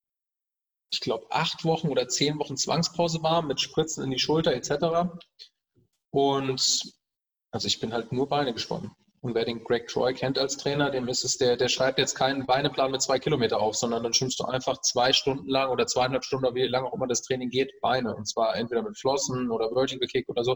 ich 0.91 1.01
glaube, 1.01 1.27
acht 1.31 1.65
Wochen 1.65 1.89
oder 1.89 2.07
zehn 2.07 2.39
Wochen 2.39 2.55
Zwangspause 2.55 3.21
war 3.23 3.41
mit 3.41 3.59
Spritzen 3.59 4.03
in 4.03 4.11
die 4.11 4.19
Schulter 4.19 4.53
etc. 4.53 5.19
Und 6.11 6.93
also 7.51 7.67
ich 7.67 7.79
bin 7.79 7.93
halt 7.93 8.11
nur 8.11 8.29
Beine 8.29 8.53
geschwommen. 8.53 8.91
Und 9.27 9.35
wer 9.35 9.43
den 9.43 9.61
Greg 9.61 9.89
Troy 9.89 10.13
kennt 10.13 10.39
als 10.39 10.55
Trainer, 10.55 10.89
dem 10.89 11.09
ist 11.09 11.25
es, 11.25 11.37
der, 11.37 11.57
der 11.57 11.67
schreibt 11.67 11.99
jetzt 11.99 12.15
keinen 12.15 12.45
Beineplan 12.45 12.91
mit 12.91 13.01
zwei 13.01 13.19
Kilometer 13.19 13.59
auf, 13.59 13.75
sondern 13.75 14.01
dann 14.01 14.13
schwimmst 14.13 14.39
du 14.39 14.45
einfach 14.45 14.79
zwei 14.79 15.11
Stunden 15.11 15.49
lang 15.49 15.69
oder 15.69 15.85
zweieinhalb 15.85 16.23
Stunden, 16.23 16.55
wie 16.55 16.65
lange 16.65 16.87
auch 16.87 16.93
immer 16.93 17.07
das 17.07 17.23
Training 17.23 17.49
geht, 17.49 17.73
Beine. 17.81 18.15
Und 18.15 18.25
zwar 18.25 18.55
entweder 18.55 18.83
mit 18.83 18.97
Flossen 18.97 19.51
oder 19.51 19.69
Vertical 19.73 20.07
Kick 20.07 20.29
oder 20.29 20.45
so. 20.45 20.55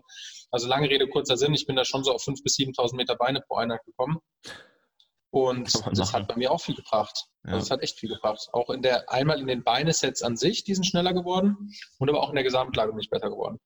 Also 0.51 0.69
lange 0.69 0.89
Rede, 0.89 1.09
kurzer 1.09 1.35
Sinn. 1.35 1.53
Ich 1.53 1.65
bin 1.65 1.75
da 1.75 1.83
schon 1.83 2.05
so 2.05 2.13
auf 2.13 2.23
5.000 2.23 2.43
bis 2.43 2.55
7.000 2.55 2.95
Meter 2.95 3.17
Beine 3.17 3.41
pro 3.41 3.55
Einheit 3.55 3.83
gekommen. 3.83 4.19
Und 5.31 5.73
das 5.91 6.13
hat 6.13 6.29
bei 6.29 6.37
mir 6.37 6.49
auch 6.49 6.61
viel 6.61 6.75
gebracht. 6.75 7.25
Ja. 7.43 7.55
Also 7.55 7.65
es 7.65 7.71
hat 7.71 7.83
echt 7.83 7.99
viel 7.99 8.13
gebracht. 8.13 8.47
Auch 8.53 8.69
in 8.69 8.81
der, 8.81 9.11
einmal 9.11 9.41
in 9.41 9.47
den 9.47 9.65
Beinesets 9.65 10.23
an 10.23 10.37
sich, 10.37 10.63
die 10.63 10.75
sind 10.75 10.85
schneller 10.85 11.13
geworden 11.13 11.73
und 11.99 12.09
aber 12.09 12.21
auch 12.21 12.29
in 12.29 12.35
der 12.35 12.45
Gesamtlage 12.45 12.93
bin 12.93 13.01
ich 13.01 13.09
besser 13.09 13.29
geworden. 13.29 13.59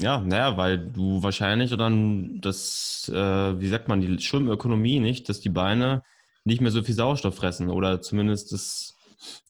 Ja, 0.00 0.20
naja, 0.20 0.56
weil 0.56 0.78
du 0.78 1.22
wahrscheinlich 1.22 1.74
dann 1.76 2.40
das, 2.40 3.10
äh, 3.12 3.14
wie 3.60 3.68
sagt 3.68 3.88
man, 3.88 4.00
die 4.00 4.20
Schwimmökonomie 4.20 5.00
nicht, 5.00 5.28
dass 5.28 5.40
die 5.40 5.48
Beine 5.48 6.02
nicht 6.44 6.60
mehr 6.60 6.70
so 6.70 6.82
viel 6.82 6.94
Sauerstoff 6.94 7.34
fressen 7.34 7.70
oder 7.70 8.02
zumindest 8.02 8.52
das, 8.52 8.94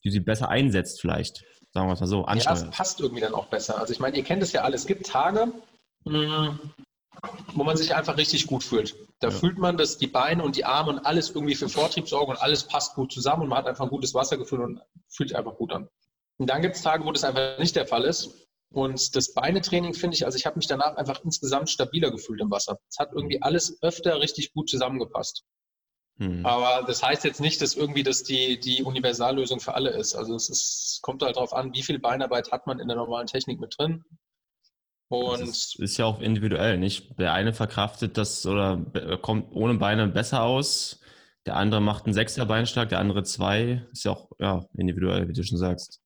die 0.03 0.09
sie 0.09 0.21
besser 0.21 0.49
einsetzt 0.49 1.01
vielleicht. 1.01 1.43
Sagen 1.73 1.87
wir 1.87 1.93
es 1.93 1.99
mal 1.99 2.07
so, 2.07 2.25
ansteuert. 2.25 2.59
Ja, 2.59 2.65
es 2.65 2.71
passt 2.71 3.01
irgendwie 3.01 3.21
dann 3.21 3.33
auch 3.33 3.47
besser. 3.47 3.77
Also 3.77 3.91
ich 3.91 3.99
meine, 3.99 4.17
ihr 4.17 4.23
kennt 4.23 4.41
es 4.41 4.53
ja 4.53 4.61
alle. 4.61 4.75
Es 4.75 4.87
gibt 4.87 5.05
Tage, 5.05 5.51
hm, 6.05 6.59
wo 7.53 7.63
man 7.63 7.75
sich 7.75 7.93
einfach 7.93 8.17
richtig 8.17 8.47
gut 8.47 8.63
fühlt. 8.63 8.95
Da 9.19 9.27
ja. 9.27 9.33
fühlt 9.33 9.57
man, 9.57 9.77
dass 9.77 9.97
die 9.97 10.07
Beine 10.07 10.43
und 10.43 10.55
die 10.55 10.65
Arme 10.65 10.91
und 10.91 11.05
alles 11.05 11.29
irgendwie 11.29 11.55
für 11.55 11.67
Vortrieb 11.67 12.07
sorgen 12.07 12.31
und 12.31 12.41
alles 12.41 12.63
passt 12.63 12.95
gut 12.95 13.11
zusammen 13.11 13.43
und 13.43 13.49
man 13.49 13.59
hat 13.59 13.67
einfach 13.67 13.83
ein 13.83 13.89
gutes 13.89 14.13
Wassergefühl 14.13 14.61
und 14.61 14.81
fühlt 15.09 15.29
sich 15.29 15.37
einfach 15.37 15.55
gut 15.55 15.73
an. 15.73 15.89
Und 16.37 16.49
dann 16.49 16.61
gibt 16.61 16.75
es 16.75 16.83
Tage, 16.83 17.03
wo 17.03 17.11
das 17.11 17.23
einfach 17.23 17.59
nicht 17.59 17.75
der 17.75 17.85
Fall 17.85 18.05
ist. 18.05 18.46
Und 18.69 19.15
das 19.15 19.33
Beinetraining 19.33 19.93
finde 19.93 20.15
ich, 20.15 20.25
also 20.25 20.37
ich 20.37 20.45
habe 20.45 20.57
mich 20.57 20.67
danach 20.67 20.95
einfach 20.95 21.23
insgesamt 21.23 21.69
stabiler 21.69 22.11
gefühlt 22.11 22.41
im 22.41 22.51
Wasser. 22.51 22.79
Es 22.89 22.99
hat 22.99 23.11
irgendwie 23.13 23.41
alles 23.41 23.81
öfter 23.81 24.19
richtig 24.19 24.53
gut 24.53 24.69
zusammengepasst. 24.69 25.43
Hm. 26.19 26.45
Aber 26.45 26.85
das 26.85 27.03
heißt 27.03 27.23
jetzt 27.23 27.39
nicht, 27.39 27.61
dass 27.61 27.75
irgendwie 27.75 28.03
das 28.03 28.23
die, 28.23 28.59
die 28.59 28.83
Universallösung 28.83 29.59
für 29.59 29.75
alle 29.75 29.91
ist. 29.91 30.15
Also 30.15 30.35
es 30.35 30.49
ist, 30.49 30.99
kommt 31.01 31.21
halt 31.21 31.37
darauf 31.37 31.53
an, 31.53 31.73
wie 31.73 31.83
viel 31.83 31.99
Beinarbeit 31.99 32.51
hat 32.51 32.67
man 32.67 32.79
in 32.79 32.87
der 32.87 32.97
normalen 32.97 33.27
Technik 33.27 33.59
mit 33.59 33.75
drin. 33.77 34.03
Und 35.09 35.39
das 35.39 35.49
ist, 35.49 35.79
ist 35.79 35.97
ja 35.97 36.05
auch 36.05 36.19
individuell, 36.19 36.77
nicht? 36.77 37.17
Der 37.17 37.33
eine 37.33 37.53
verkraftet 37.53 38.17
das 38.17 38.45
oder 38.45 38.77
kommt 39.21 39.53
ohne 39.55 39.75
Beine 39.75 40.07
besser 40.07 40.43
aus. 40.43 40.99
Der 41.45 41.55
andere 41.55 41.79
macht 41.79 42.05
einen 42.05 42.13
Sechser 42.13 42.45
Beinschlag, 42.45 42.89
der 42.89 42.99
andere 42.99 43.23
zwei. 43.23 43.87
Ist 43.93 44.03
ja 44.03 44.11
auch 44.11 44.31
ja, 44.37 44.65
individuell, 44.73 45.29
wie 45.29 45.33
du 45.33 45.43
schon 45.43 45.57
sagst. 45.57 46.01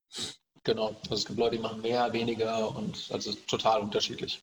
Genau, 0.64 0.96
also 1.04 1.16
es 1.16 1.26
gibt 1.26 1.40
Leute, 1.40 1.56
die 1.56 1.62
machen 1.62 1.82
mehr, 1.82 2.14
weniger 2.14 2.76
und 2.76 3.08
also 3.12 3.34
total 3.48 3.82
unterschiedlich. 3.82 4.42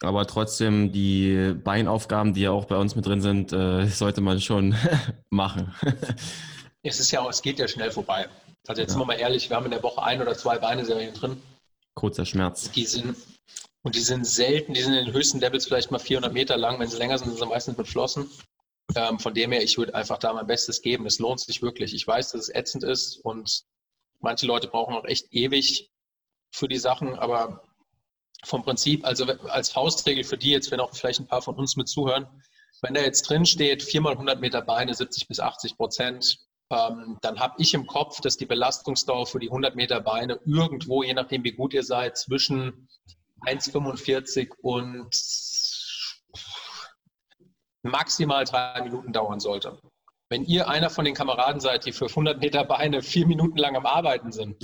Aber 0.00 0.26
trotzdem, 0.26 0.92
die 0.92 1.54
Beinaufgaben, 1.62 2.34
die 2.34 2.42
ja 2.42 2.50
auch 2.50 2.66
bei 2.66 2.76
uns 2.76 2.96
mit 2.96 3.06
drin 3.06 3.20
sind, 3.20 3.52
äh, 3.52 3.86
sollte 3.88 4.20
man 4.20 4.40
schon 4.40 4.74
machen. 5.30 5.74
es 6.82 7.00
ist 7.00 7.10
ja, 7.10 7.26
es 7.28 7.42
geht 7.42 7.58
ja 7.58 7.68
schnell 7.68 7.90
vorbei. 7.90 8.28
Also 8.66 8.82
jetzt 8.82 8.90
ja. 8.90 8.92
sind 8.94 9.02
wir 9.02 9.06
mal 9.06 9.20
ehrlich, 9.20 9.48
wir 9.48 9.56
haben 9.56 9.66
in 9.66 9.70
der 9.70 9.82
Woche 9.82 10.02
ein 10.02 10.20
oder 10.20 10.36
zwei 10.36 10.58
Beine-Serien 10.58 11.14
drin. 11.14 11.40
Kurzer 11.94 12.26
Schmerz. 12.26 12.70
Die 12.72 12.84
sind, 12.84 13.16
und 13.82 13.94
die 13.94 14.00
sind 14.00 14.26
selten, 14.26 14.74
die 14.74 14.82
sind 14.82 14.94
in 14.94 15.06
den 15.06 15.14
höchsten 15.14 15.40
Levels 15.40 15.66
vielleicht 15.66 15.90
mal 15.90 15.98
400 15.98 16.32
Meter 16.32 16.56
lang. 16.56 16.78
Wenn 16.78 16.88
sie 16.88 16.98
länger 16.98 17.16
sind, 17.16 17.28
sind 17.28 17.38
sie 17.38 17.46
meistens 17.46 17.78
mit 17.78 17.88
Flossen. 17.88 18.28
Ähm, 18.94 19.18
von 19.18 19.34
dem 19.34 19.52
her, 19.52 19.62
ich 19.62 19.78
würde 19.78 19.94
einfach 19.94 20.18
da 20.18 20.32
mein 20.32 20.46
Bestes 20.46 20.82
geben. 20.82 21.06
Es 21.06 21.18
lohnt 21.18 21.40
sich 21.40 21.62
wirklich. 21.62 21.94
Ich 21.94 22.06
weiß, 22.06 22.32
dass 22.32 22.42
es 22.42 22.54
ätzend 22.54 22.84
ist 22.84 23.16
und 23.16 23.64
Manche 24.20 24.46
Leute 24.46 24.68
brauchen 24.68 24.94
auch 24.94 25.04
echt 25.04 25.32
ewig 25.32 25.90
für 26.50 26.68
die 26.68 26.78
Sachen, 26.78 27.18
aber 27.18 27.62
vom 28.44 28.62
Prinzip, 28.62 29.04
also 29.04 29.26
als 29.48 29.70
Faustregel 29.70 30.24
für 30.24 30.38
die 30.38 30.50
jetzt, 30.50 30.70
wenn 30.70 30.80
auch 30.80 30.94
vielleicht 30.94 31.20
ein 31.20 31.26
paar 31.26 31.42
von 31.42 31.56
uns 31.56 31.76
mit 31.76 31.88
zuhören, 31.88 32.26
wenn 32.82 32.94
da 32.94 33.00
jetzt 33.00 33.22
drin 33.28 33.46
steht, 33.46 33.82
viermal 33.82 34.12
100 34.12 34.40
Meter 34.40 34.62
Beine, 34.62 34.94
70 34.94 35.28
bis 35.28 35.40
80 35.40 35.76
Prozent, 35.76 36.38
ähm, 36.70 37.18
dann 37.22 37.38
habe 37.38 37.54
ich 37.58 37.74
im 37.74 37.86
Kopf, 37.86 38.20
dass 38.20 38.36
die 38.36 38.46
Belastungsdauer 38.46 39.26
für 39.26 39.38
die 39.38 39.48
100 39.48 39.76
Meter 39.76 40.00
Beine 40.00 40.40
irgendwo, 40.44 41.02
je 41.02 41.14
nachdem 41.14 41.44
wie 41.44 41.52
gut 41.52 41.74
ihr 41.74 41.84
seid, 41.84 42.18
zwischen 42.18 42.88
1,45 43.42 44.50
und 44.62 45.10
maximal 47.82 48.44
drei 48.44 48.82
Minuten 48.82 49.12
dauern 49.12 49.40
sollte. 49.40 49.80
Wenn 50.28 50.44
ihr 50.44 50.68
einer 50.68 50.90
von 50.90 51.04
den 51.04 51.14
Kameraden 51.14 51.60
seid, 51.60 51.86
die 51.86 51.92
für 51.92 52.06
100 52.06 52.40
Meter 52.40 52.64
Beine 52.64 53.00
vier 53.02 53.26
Minuten 53.26 53.58
lang 53.58 53.76
am 53.76 53.86
Arbeiten 53.86 54.32
sind, 54.32 54.56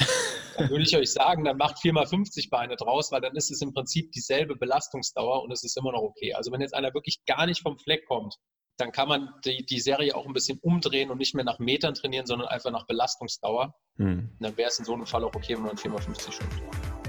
dann 0.56 0.68
würde 0.70 0.82
ich 0.82 0.96
euch 0.96 1.12
sagen, 1.12 1.44
dann 1.44 1.56
macht 1.56 1.78
4 1.78 1.92
mal 1.92 2.06
50 2.06 2.50
Beine 2.50 2.74
draus, 2.74 3.12
weil 3.12 3.20
dann 3.20 3.36
ist 3.36 3.50
es 3.50 3.62
im 3.62 3.72
Prinzip 3.72 4.10
dieselbe 4.10 4.56
Belastungsdauer 4.56 5.42
und 5.42 5.52
es 5.52 5.62
ist 5.62 5.76
immer 5.76 5.92
noch 5.92 6.02
okay. 6.02 6.34
Also 6.34 6.50
wenn 6.50 6.60
jetzt 6.60 6.74
einer 6.74 6.92
wirklich 6.94 7.24
gar 7.26 7.46
nicht 7.46 7.62
vom 7.62 7.78
Fleck 7.78 8.06
kommt, 8.06 8.36
dann 8.76 8.90
kann 8.90 9.08
man 9.08 9.28
die, 9.44 9.64
die 9.64 9.80
Serie 9.80 10.16
auch 10.16 10.26
ein 10.26 10.32
bisschen 10.32 10.58
umdrehen 10.58 11.10
und 11.10 11.18
nicht 11.18 11.34
mehr 11.34 11.44
nach 11.44 11.60
Metern 11.60 11.94
trainieren, 11.94 12.26
sondern 12.26 12.48
einfach 12.48 12.72
nach 12.72 12.86
Belastungsdauer. 12.86 13.74
Hm. 13.98 14.36
dann 14.40 14.56
wäre 14.56 14.70
es 14.70 14.78
in 14.78 14.86
so 14.86 14.94
einem 14.94 15.06
Fall 15.06 15.22
auch 15.22 15.34
okay, 15.34 15.54
wenn 15.54 15.62
man 15.62 15.76
4 15.76 15.90
mal 15.92 16.00
50 16.02 16.34
schwimmt. 16.34 17.01